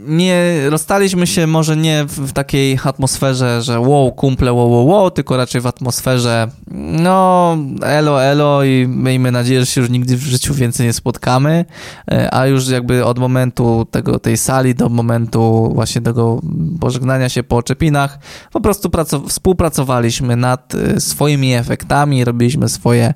[0.06, 5.36] nie rozstaliśmy się może nie w, takiej atmosferze, że wow, kumple, wow, wow, wow, tylko
[5.36, 10.54] raczej w atmosferze no, elo, elo i miejmy nadzieję, że się już nigdy w życiu
[10.54, 11.64] więcej nie spotkamy,
[12.10, 16.40] e, a już jakby od momentu tego, tej sali do momentu właśnie tego
[16.80, 18.18] pożegnania się po oczepinach,
[18.52, 18.90] po prostu
[19.28, 23.14] współpracowaliśmy nad e, swoimi efektami, robiliśmy swoje,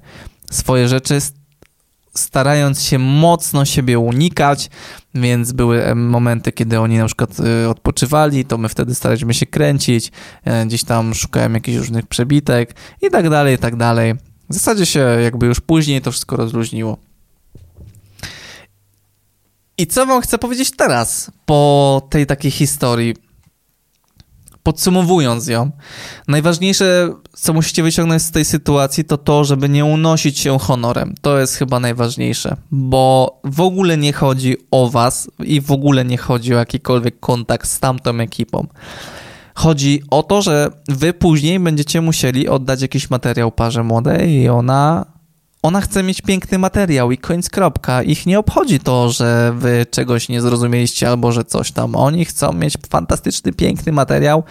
[0.50, 1.20] swoje rzeczy
[2.14, 4.70] starając się mocno siebie unikać,
[5.14, 10.12] więc były momenty, kiedy oni na przykład y, odpoczywali, to my wtedy staraliśmy się kręcić,
[10.44, 14.14] e, gdzieś tam szukałem jakichś różnych przebitek i tak dalej, i tak dalej.
[14.50, 16.96] W zasadzie się jakby już później to wszystko rozluźniło.
[19.78, 23.29] I co wam chcę powiedzieć teraz, po tej takiej historii?
[24.70, 25.70] Podsumowując ją,
[26.28, 31.14] najważniejsze, co musicie wyciągnąć z tej sytuacji, to to, żeby nie unosić się honorem.
[31.20, 36.18] To jest chyba najważniejsze, bo w ogóle nie chodzi o was i w ogóle nie
[36.18, 38.66] chodzi o jakikolwiek kontakt z tamtą ekipą.
[39.54, 45.06] Chodzi o to, że wy później będziecie musieli oddać jakiś materiał parze młodej i ona
[45.62, 48.02] ona chce mieć piękny materiał i koniec kropka.
[48.02, 51.96] Ich nie obchodzi to, że wy czegoś nie zrozumieliście albo że coś tam.
[51.96, 54.44] Oni chcą mieć fantastyczny, piękny materiał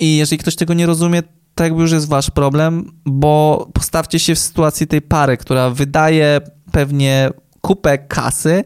[0.00, 1.22] i jeżeli ktoś tego nie rozumie,
[1.54, 6.40] to jakby już jest wasz problem, bo postawcie się w sytuacji tej pary, która wydaje
[6.72, 7.30] pewnie
[7.60, 8.64] kupę kasy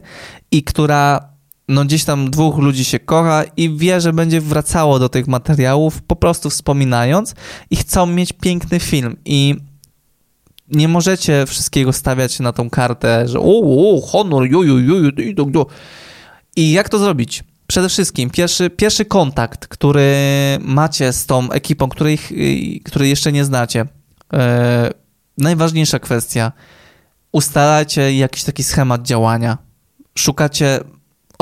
[0.51, 1.33] i która
[1.67, 6.01] no gdzieś tam dwóch ludzi się kocha i wie, że będzie wracało do tych materiałów,
[6.01, 7.35] po prostu wspominając
[7.69, 9.55] i chcą mieć piękny film i
[10.67, 13.61] nie możecie wszystkiego stawiać na tą kartę, że o,
[13.95, 15.65] o honor, ju, ju, ju, ju, ju.
[16.55, 17.43] I jak to zrobić?
[17.67, 20.15] Przede wszystkim pierwszy, pierwszy kontakt, który
[20.61, 22.19] macie z tą ekipą, której,
[22.85, 23.85] której jeszcze nie znacie.
[24.33, 24.91] E,
[25.37, 26.51] najważniejsza kwestia.
[27.31, 29.57] Ustalajcie jakiś taki schemat działania.
[30.15, 30.79] Szukacie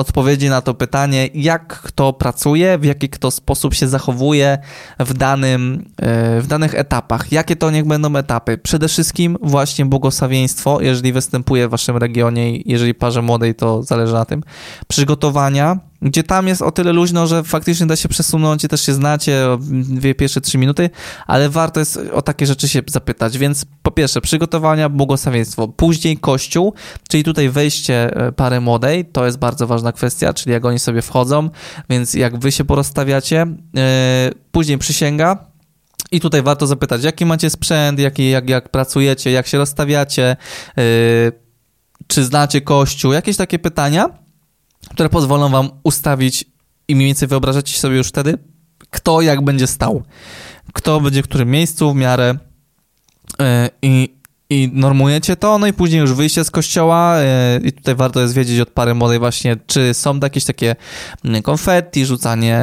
[0.01, 4.57] odpowiedzi na to pytanie, jak kto pracuje, w jaki kto sposób się zachowuje
[4.99, 7.31] w, danym, e, w danych etapach.
[7.31, 8.57] Jakie to niech będą etapy?
[8.57, 14.25] Przede wszystkim właśnie błogosławieństwo, jeżeli występuje w waszym regionie, jeżeli parze młodej, to zależy na
[14.25, 14.43] tym.
[14.87, 18.93] Przygotowania, gdzie tam jest o tyle luźno, że faktycznie da się przesunąć i też się
[18.93, 19.45] znacie
[19.83, 20.89] dwie pierwsze trzy minuty,
[21.27, 26.73] ale warto jest o takie rzeczy się zapytać, więc po pierwsze przygotowania, błogosławieństwo, później kościół,
[27.09, 31.01] czyli tutaj wejście e, pary młodej, to jest bardzo ważna kwestia, czyli jak oni sobie
[31.01, 31.49] wchodzą,
[31.89, 33.81] więc jak wy się porozstawiacie, yy,
[34.51, 35.51] później przysięga,
[36.11, 40.37] i tutaj warto zapytać, jaki macie sprzęt, jaki, jak, jak pracujecie, jak się rozstawiacie,
[40.77, 40.83] yy,
[42.07, 44.09] czy znacie kościół, jakieś takie pytania,
[44.89, 46.45] które pozwolą wam ustawić
[46.87, 48.37] i mniej więcej wyobrażacie sobie już wtedy,
[48.89, 50.03] kto jak będzie stał,
[50.73, 52.35] kto będzie w którym miejscu w miarę
[53.39, 53.45] yy,
[53.81, 54.15] i,
[54.49, 58.33] i normujecie to, no i później już wyjście z kościoła yy, i tutaj warto jest
[58.33, 60.75] wiedzieć od pary młodej właśnie, czy są jakieś takie
[61.25, 62.59] mm, konfetti, rzucanie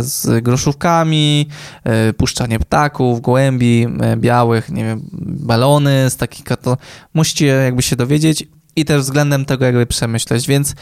[0.00, 1.48] z groszówkami,
[1.84, 6.76] yy, puszczanie ptaków, gołębi białych, nie wiem, balony z takich karton.
[7.14, 10.74] Musicie jakby się dowiedzieć i też względem tego jakby przemyśleć, więc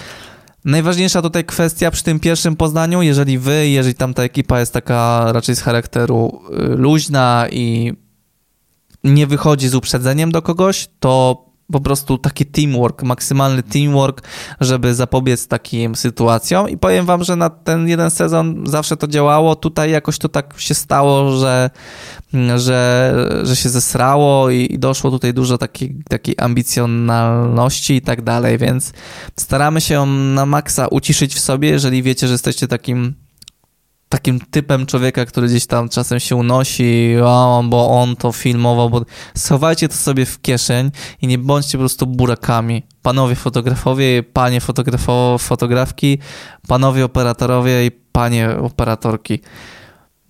[0.64, 5.32] Najważniejsza tutaj kwestia przy tym pierwszym poznaniu, jeżeli wy, jeżeli tam ta ekipa jest taka
[5.32, 7.92] raczej z charakteru y, luźna i
[9.04, 14.22] nie wychodzi z uprzedzeniem do kogoś, to po prostu taki teamwork, maksymalny teamwork,
[14.60, 16.68] żeby zapobiec takim sytuacjom.
[16.68, 20.54] I powiem wam, że na ten jeden sezon zawsze to działało, tutaj jakoś to tak
[20.58, 21.70] się stało, że,
[22.56, 28.58] że, że się zesrało i, i doszło tutaj dużo takiej, takiej ambicjonalności i tak dalej,
[28.58, 28.92] więc
[29.36, 33.14] staramy się na maksa uciszyć w sobie, jeżeli wiecie, że jesteście takim
[34.10, 39.04] takim typem człowieka, który gdzieś tam czasem się unosi, o, bo on to filmował, bo
[39.36, 40.90] schowajcie to sobie w kieszeń
[41.22, 42.82] i nie bądźcie po prostu burakami.
[43.02, 44.60] Panowie fotografowie, panie
[45.38, 46.18] fotografki,
[46.68, 49.40] panowie operatorowie i panie operatorki.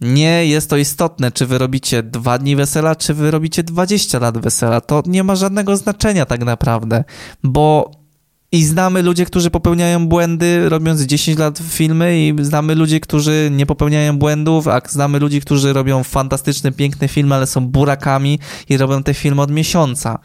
[0.01, 4.39] Nie jest to istotne, czy wy robicie dwa dni wesela, czy wy robicie 20 lat
[4.39, 4.81] wesela.
[4.81, 7.05] To nie ma żadnego znaczenia tak naprawdę,
[7.43, 7.91] bo
[8.53, 13.67] i znamy ludzi, którzy popełniają błędy, robiąc 10 lat filmy, i znamy ludzi, którzy nie
[13.67, 18.39] popełniają błędów, a znamy ludzi, którzy robią fantastyczne, piękne filmy, ale są burakami
[18.69, 20.19] i robią te filmy od miesiąca.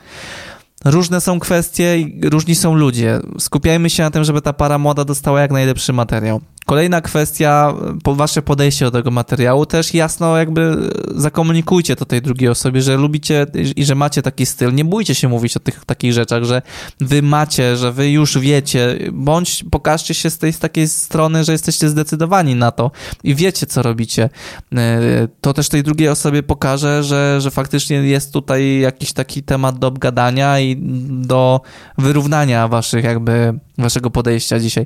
[0.86, 3.20] Różne są kwestie i różni są ludzie.
[3.40, 6.42] Skupiajmy się na tym, żeby ta para młoda dostała jak najlepszy materiał.
[6.66, 7.74] Kolejna kwestia,
[8.04, 10.78] po wasze podejście do tego materiału, też jasno jakby
[11.16, 14.74] zakomunikujcie to tej drugiej osobie, że lubicie i że macie taki styl.
[14.74, 16.62] Nie bójcie się mówić o tych takich rzeczach, że
[17.00, 21.52] wy macie, że wy już wiecie, bądź pokażcie się z tej z takiej strony, że
[21.52, 22.92] jesteście zdecydowani na to
[23.24, 24.30] i wiecie, co robicie.
[24.76, 29.80] E, to też tej drugiej osobie pokaże, że, że faktycznie jest tutaj jakiś taki temat
[29.80, 30.75] do obgadania i
[31.10, 31.62] do
[31.98, 34.86] wyrównania waszych jakby, waszego podejścia dzisiaj.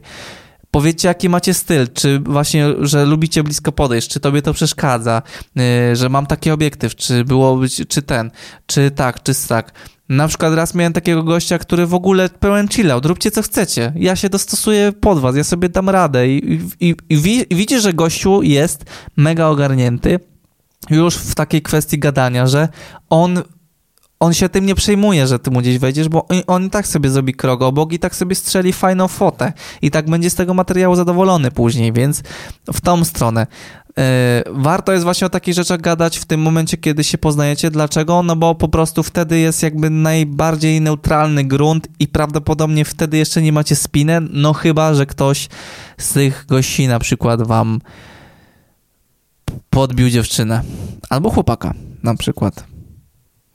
[0.71, 5.21] Powiedzcie, jaki macie styl, czy właśnie, że lubicie blisko podejść, czy tobie to przeszkadza,
[5.55, 8.31] yy, że mam taki obiektyw, czy było być, czy ten,
[8.65, 9.71] czy tak, czy tak.
[10.09, 14.15] Na przykład raz miałem takiego gościa, który w ogóle pełen chillout, róbcie co chcecie, ja
[14.15, 16.27] się dostosuję pod was, ja sobie dam radę.
[16.27, 18.85] I, i, i, i widzisz, że gościu jest
[19.17, 20.19] mega ogarnięty
[20.89, 22.67] już w takiej kwestii gadania, że
[23.09, 23.43] on
[24.19, 27.09] on się tym nie przejmuje, że ty mu gdzieś wejdziesz, bo on, i tak sobie
[27.09, 30.95] zrobi krok obok i tak sobie strzeli fajną fotę i tak będzie z tego materiału
[30.95, 32.23] zadowolony później, więc
[32.73, 33.47] w tą stronę.
[33.97, 34.03] Yy,
[34.53, 37.71] warto jest właśnie o takich rzeczach gadać w tym momencie, kiedy się poznajecie.
[37.71, 38.23] Dlaczego?
[38.23, 43.51] No bo po prostu wtedy jest jakby najbardziej neutralny grunt i prawdopodobnie wtedy jeszcze nie
[43.51, 45.47] macie spinę, no chyba, że ktoś
[45.97, 47.81] z tych gości na przykład wam
[49.69, 50.61] podbił dziewczynę
[51.09, 52.68] albo chłopaka na przykład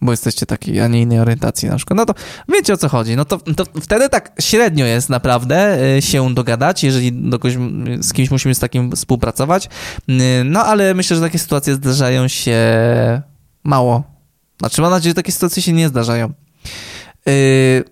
[0.05, 2.15] bo jesteście takiej, a nie innej orientacji na przykład, no to
[2.49, 3.17] wiecie o co chodzi.
[3.17, 7.55] No to, to wtedy tak średnio jest naprawdę y, się dogadać, jeżeli do kogoś,
[8.01, 9.69] z kimś musimy z takim współpracować.
[10.09, 12.63] Y, no ale myślę, że takie sytuacje zdarzają się
[13.65, 14.03] mało.
[14.61, 16.33] Znaczy mam nadzieję, że takie sytuacje się nie zdarzają.
[17.29, 17.85] Y,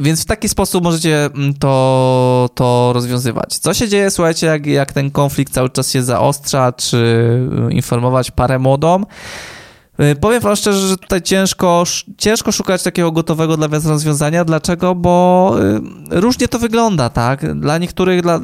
[0.00, 3.58] więc w taki sposób możecie mm, to, to rozwiązywać.
[3.58, 7.40] Co się dzieje, słuchajcie, jak, jak ten konflikt cały czas się zaostrza, czy
[7.70, 9.04] informować parę młodą?
[10.00, 11.84] Y, powiem wam szczerze, że tutaj ciężko,
[12.18, 14.44] ciężko szukać takiego gotowego dla was rozwiązania.
[14.44, 14.94] Dlaczego?
[14.94, 15.54] Bo
[16.12, 17.60] y, różnie to wygląda, tak?
[17.60, 18.40] Dla niektórych, dla,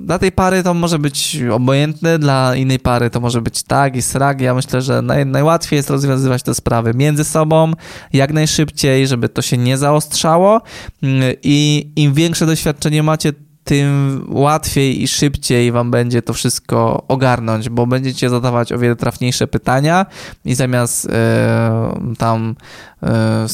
[0.00, 4.02] dla tej pary to może być obojętne, dla innej pary to może być tak i
[4.02, 4.40] srak.
[4.40, 7.72] Ja myślę, że naj, najłatwiej jest rozwiązywać te sprawy między sobą,
[8.12, 10.62] jak najszybciej, żeby to się nie zaostrzało
[11.02, 13.32] y, i im większe doświadczenie macie,
[13.64, 19.46] tym łatwiej i szybciej wam będzie to wszystko ogarnąć, bo będziecie zadawać o wiele trafniejsze
[19.46, 20.06] pytania
[20.44, 22.54] i zamiast e, tam
[23.02, 23.46] e,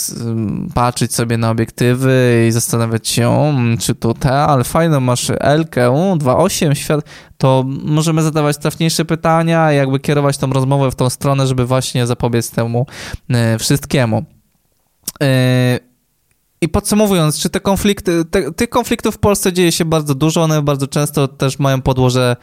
[0.75, 5.89] patrzeć sobie na obiektywy i zastanawiać się, mm, czy to te, ale fajną masz Elkę,
[5.91, 7.05] 2.8 świat,
[7.39, 12.51] to możemy zadawać trafniejsze pytania jakby kierować tą rozmowę w tą stronę, żeby właśnie zapobiec
[12.51, 12.87] temu
[13.31, 14.25] e, wszystkiemu.
[16.63, 20.63] I podsumowując, czy te konflikty, te, tych konfliktów w Polsce dzieje się bardzo dużo, one
[20.63, 22.37] bardzo często też mają podłoże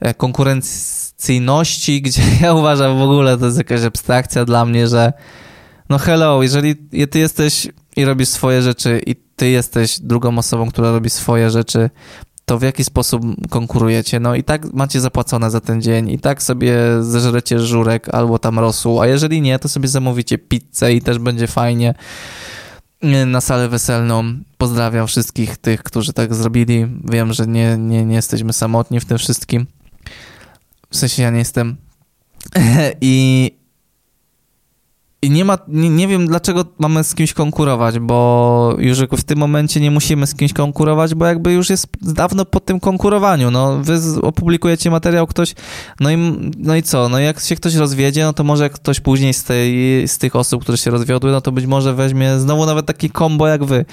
[0.00, 5.12] e, konkurencyjności, gdzie ja uważam w ogóle, to jest jakaś abstrakcja dla mnie, że
[5.88, 6.76] no hello, jeżeli
[7.10, 11.90] ty jesteś i robisz swoje rzeczy i ty jesteś drugą osobą, która robi swoje rzeczy,
[12.44, 14.20] to w jaki sposób konkurujecie?
[14.20, 18.58] No i tak macie zapłacone za ten dzień, i tak sobie zeżrecie żurek albo tam
[18.58, 21.94] rosół, a jeżeli nie, to sobie zamówicie pizzę i też będzie fajnie
[23.26, 24.24] na salę weselną.
[24.58, 26.86] Pozdrawiam wszystkich tych, którzy tak zrobili.
[27.04, 29.66] Wiem, że nie, nie, nie jesteśmy samotni w tym wszystkim.
[30.90, 31.76] W sensie ja nie jestem.
[33.00, 33.55] I
[35.22, 39.38] i nie ma, nie, nie, wiem dlaczego mamy z kimś konkurować, bo już w tym
[39.38, 43.50] momencie nie musimy z kimś konkurować, bo jakby już jest dawno po tym konkurowaniu.
[43.50, 45.54] No, wy opublikujecie materiał, ktoś,
[46.00, 46.16] no i,
[46.58, 47.08] no i co?
[47.08, 50.62] No jak się ktoś rozwiedzie, no to może ktoś później z, tej, z tych osób,
[50.62, 53.84] które się rozwiodły, no to być może weźmie znowu nawet taki kombo jak wy,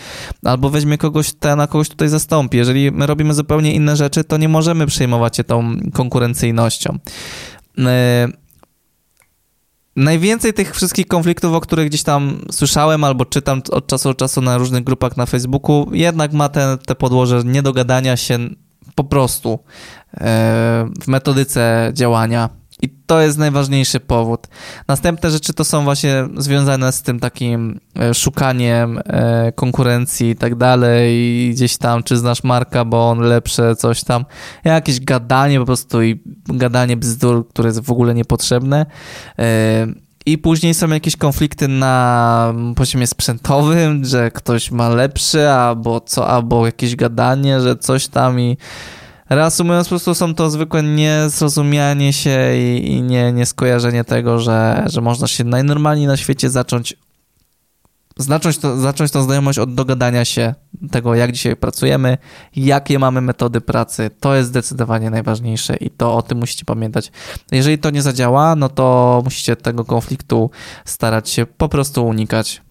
[0.44, 2.58] albo weźmie kogoś, ten, na kogoś tutaj zastąpi.
[2.58, 6.98] Jeżeli my robimy zupełnie inne rzeczy, to nie możemy przejmować się tą konkurencyjnością.
[7.78, 7.86] Yy,
[9.96, 14.42] Najwięcej tych wszystkich konfliktów, o których gdzieś tam słyszałem albo czytam od czasu do czasu
[14.42, 18.40] na różnych grupach na Facebooku, jednak ma te, te podłoże niedogadania się
[18.96, 19.60] po prostu
[20.14, 20.20] e,
[21.02, 22.50] w metodyce działania
[22.84, 24.48] i to jest najważniejszy powód.
[24.88, 30.56] Następne rzeczy to są właśnie związane z tym takim e, szukaniem e, konkurencji i tak
[30.56, 34.26] dalej, i gdzieś tam, czy znasz Marka, bo on lepsze, coś tam.
[34.64, 38.86] Jakieś gadanie po prostu i gadanie bzdur, które jest w ogóle niepotrzebne.
[39.40, 39.88] E,
[40.26, 46.66] I później są jakieś konflikty na poziomie sprzętowym, że ktoś ma lepszy, albo co, albo
[46.66, 48.58] jakieś gadanie, że coś tam i
[49.30, 55.02] Reasumując, po prostu są to zwykłe niezrozumianie się i, i nie, nieskojarzenie tego, że, że
[55.02, 56.98] można się najnormalniej na świecie zacząć
[58.18, 60.56] zacząć, to, zacząć tą znajomość od dogadania się
[60.92, 62.18] tego, jak dzisiaj pracujemy,
[62.56, 64.12] jakie mamy metody pracy.
[64.20, 67.12] To jest zdecydowanie najważniejsze i to o tym musicie pamiętać.
[67.52, 70.50] Jeżeli to nie zadziała, no to musicie tego konfliktu
[70.86, 72.62] starać się po prostu unikać.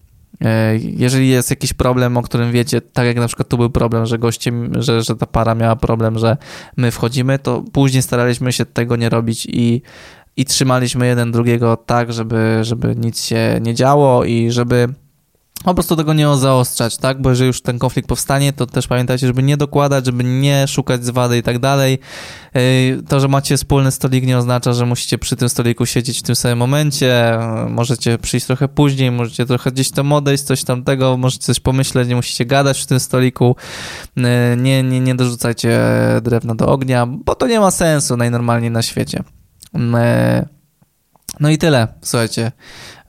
[0.43, 4.05] E, jeżeli jest jakiś problem, o którym wiecie, tak jak na przykład tu był problem,
[4.05, 6.37] że goście, że, że ta para miała problem, że
[6.77, 9.81] my wchodzimy, to później staraliśmy się tego nie robić i,
[10.37, 14.93] i trzymaliśmy jeden drugiego tak, żeby, żeby nic się nie działo i żeby
[15.63, 17.21] po prostu tego nie zaostrzać, tak?
[17.21, 21.05] Bo jeżeli już ten konflikt powstanie, to też pamiętajcie, żeby nie dokładać, żeby nie szukać
[21.05, 21.99] zwady i tak dalej.
[23.07, 26.35] To, że macie wspólny stolik nie oznacza, że musicie przy tym stoliku siedzieć w tym
[26.35, 27.39] samym momencie.
[27.69, 32.15] Możecie przyjść trochę później, możecie trochę gdzieś tam odejść, coś tamtego, możecie coś pomyśleć, nie
[32.15, 33.55] musicie gadać w tym stoliku.
[34.57, 35.79] Nie, nie, nie dorzucajcie
[36.21, 39.23] drewna do ognia, bo to nie ma sensu najnormalniej na świecie.
[41.39, 42.51] No i tyle, słuchajcie.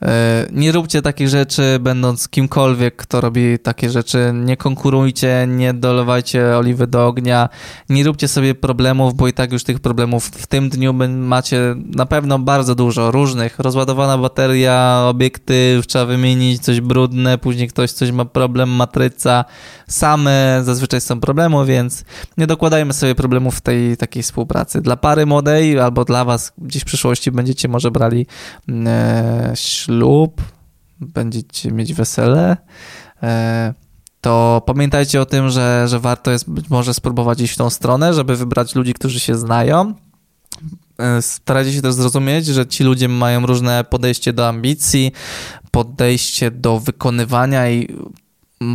[0.03, 4.33] E, nie róbcie takich rzeczy, będąc kimkolwiek, kto robi takie rzeczy.
[4.35, 7.49] Nie konkurujcie, nie dolewajcie oliwy do ognia,
[7.89, 12.07] nie róbcie sobie problemów, bo i tak już tych problemów w tym dniu macie na
[12.07, 13.59] pewno bardzo dużo różnych.
[13.59, 19.45] Rozładowana bateria, obiektyw, trzeba wymienić coś brudne, później ktoś coś ma problem, matryca.
[19.89, 22.05] Same zazwyczaj są problemy, więc
[22.39, 24.81] nie dokładajmy sobie problemów w tej takiej współpracy.
[24.81, 28.27] Dla pary młodej albo dla was gdzieś w przyszłości będziecie może brali
[28.69, 29.53] e,
[29.85, 30.43] ślub,
[31.01, 32.57] będziecie mieć wesele,
[33.23, 33.75] e,
[34.21, 38.15] to pamiętajcie o tym, że, że warto jest być może spróbować iść w tą stronę,
[38.15, 39.95] żeby wybrać ludzi, którzy się znają.
[40.99, 45.13] E, starajcie się też zrozumieć, że ci ludzie mają różne podejście do ambicji,
[45.71, 47.97] podejście do wykonywania i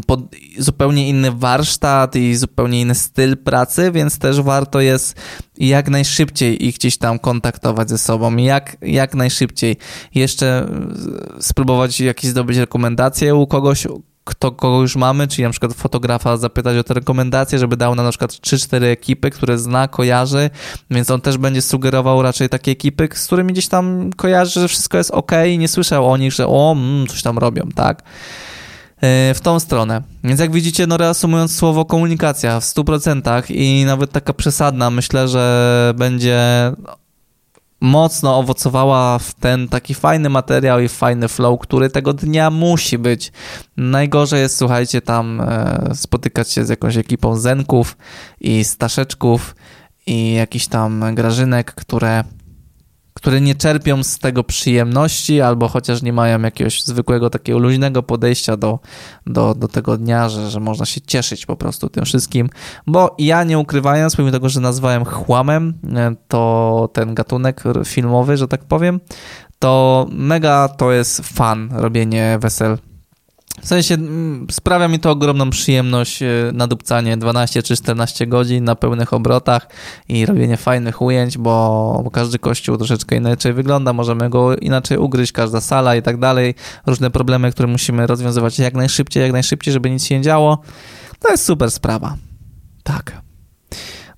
[0.07, 0.19] pod
[0.57, 5.15] zupełnie inny warsztat i zupełnie inny styl pracy, więc też warto jest
[5.57, 9.77] jak najszybciej ich gdzieś tam kontaktować ze sobą, jak, jak najszybciej.
[10.15, 10.69] Jeszcze
[11.39, 13.87] spróbować jakieś zdobyć rekomendacje u kogoś,
[14.29, 18.05] kto kogo już mamy, czyli na przykład fotografa zapytać o te rekomendacje, żeby dał nam
[18.05, 20.49] na przykład 3-4 ekipy, które zna, kojarzy,
[20.91, 24.97] więc on też będzie sugerował raczej takie ekipy, z którymi gdzieś tam kojarzy, że wszystko
[24.97, 28.03] jest ok i nie słyszał o nich, że o, mm, coś tam robią, tak?
[29.01, 30.01] E, w tą stronę.
[30.23, 35.93] Więc jak widzicie, no reasumując słowo komunikacja w 100% i nawet taka przesadna, myślę, że
[35.97, 36.71] będzie
[37.81, 43.31] mocno owocowała w ten taki fajny materiał i fajny flow, który tego dnia musi być.
[43.77, 47.97] Najgorzej jest, słuchajcie, tam e, spotykać się z jakąś ekipą zenków
[48.41, 49.55] i staszeczków
[50.05, 52.23] i jakichś tam grażynek, które
[53.19, 58.57] które nie czerpią z tego przyjemności, albo chociaż nie mają jakiegoś zwykłego takiego luźnego podejścia
[58.57, 58.79] do,
[59.27, 62.49] do, do tego dnia, że, że można się cieszyć po prostu tym wszystkim,
[62.87, 68.47] bo ja nie ukrywając, pomimo tego, że nazwałem chłamem, e, to ten gatunek filmowy, że
[68.47, 68.99] tak powiem,
[69.59, 72.77] to mega to jest fan robienie wesel
[73.61, 78.75] w sensie mm, sprawia mi to ogromną przyjemność e, nadupcanie 12 czy 14 godzin na
[78.75, 79.67] pełnych obrotach
[80.09, 85.31] i robienie fajnych ujęć, bo, bo każdy kościół troszeczkę inaczej wygląda, możemy go inaczej ugryźć,
[85.31, 86.55] każda sala i tak dalej.
[86.85, 90.61] Różne problemy, które musimy rozwiązywać jak najszybciej, jak najszybciej, żeby nic się nie działo.
[91.19, 92.15] To jest super sprawa.
[92.83, 93.21] Tak.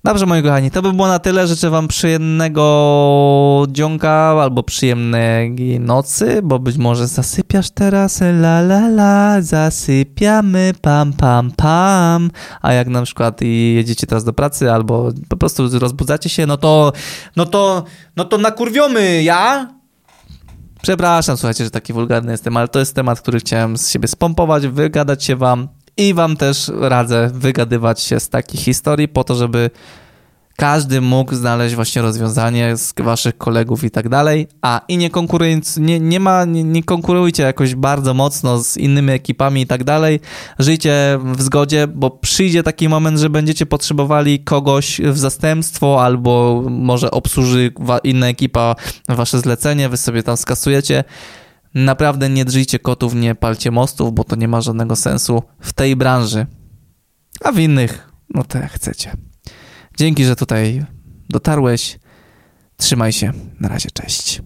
[0.04, 1.46] Dobrze, moi kochani, to by było na tyle.
[1.46, 4.10] Życzę wam przyjemnego dzionka
[4.42, 12.30] albo przyjemnej nocy, bo być może zasypiasz teraz, la la la, zasypiamy, pam pam pam.
[12.62, 13.40] A jak na przykład
[13.74, 16.92] jedziecie teraz do pracy albo po prostu rozbudzacie się, no to,
[17.36, 17.84] no to,
[18.16, 19.68] no to nakurwiomy, ja?
[20.82, 24.66] Przepraszam, słuchajcie, że taki wulgarny jestem, ale to jest temat, który chciałem z siebie spompować,
[24.66, 29.70] wygadać się wam i wam też radzę wygadywać się z takich historii po to, żeby
[30.56, 35.76] każdy mógł znaleźć właśnie rozwiązanie z waszych kolegów i tak dalej, a i nie konkurując,
[35.76, 40.20] nie, nie ma, nie, nie, konkurujcie jakoś bardzo mocno z innymi ekipami i tak dalej,
[40.58, 47.10] żyjcie w zgodzie, bo przyjdzie taki moment, że będziecie potrzebowali kogoś w zastępstwo albo może
[47.10, 47.72] obsłuży
[48.04, 48.74] inna ekipa
[49.08, 51.04] wasze zlecenie, wy sobie tam skasujecie,
[51.74, 55.96] Naprawdę nie drżyjcie kotów, nie palcie mostów, bo to nie ma żadnego sensu w tej
[55.96, 56.46] branży.
[57.44, 59.12] A w innych, no to jak chcecie.
[59.96, 60.84] Dzięki, że tutaj
[61.28, 61.98] dotarłeś.
[62.76, 63.32] Trzymaj się.
[63.60, 64.42] Na razie, cześć.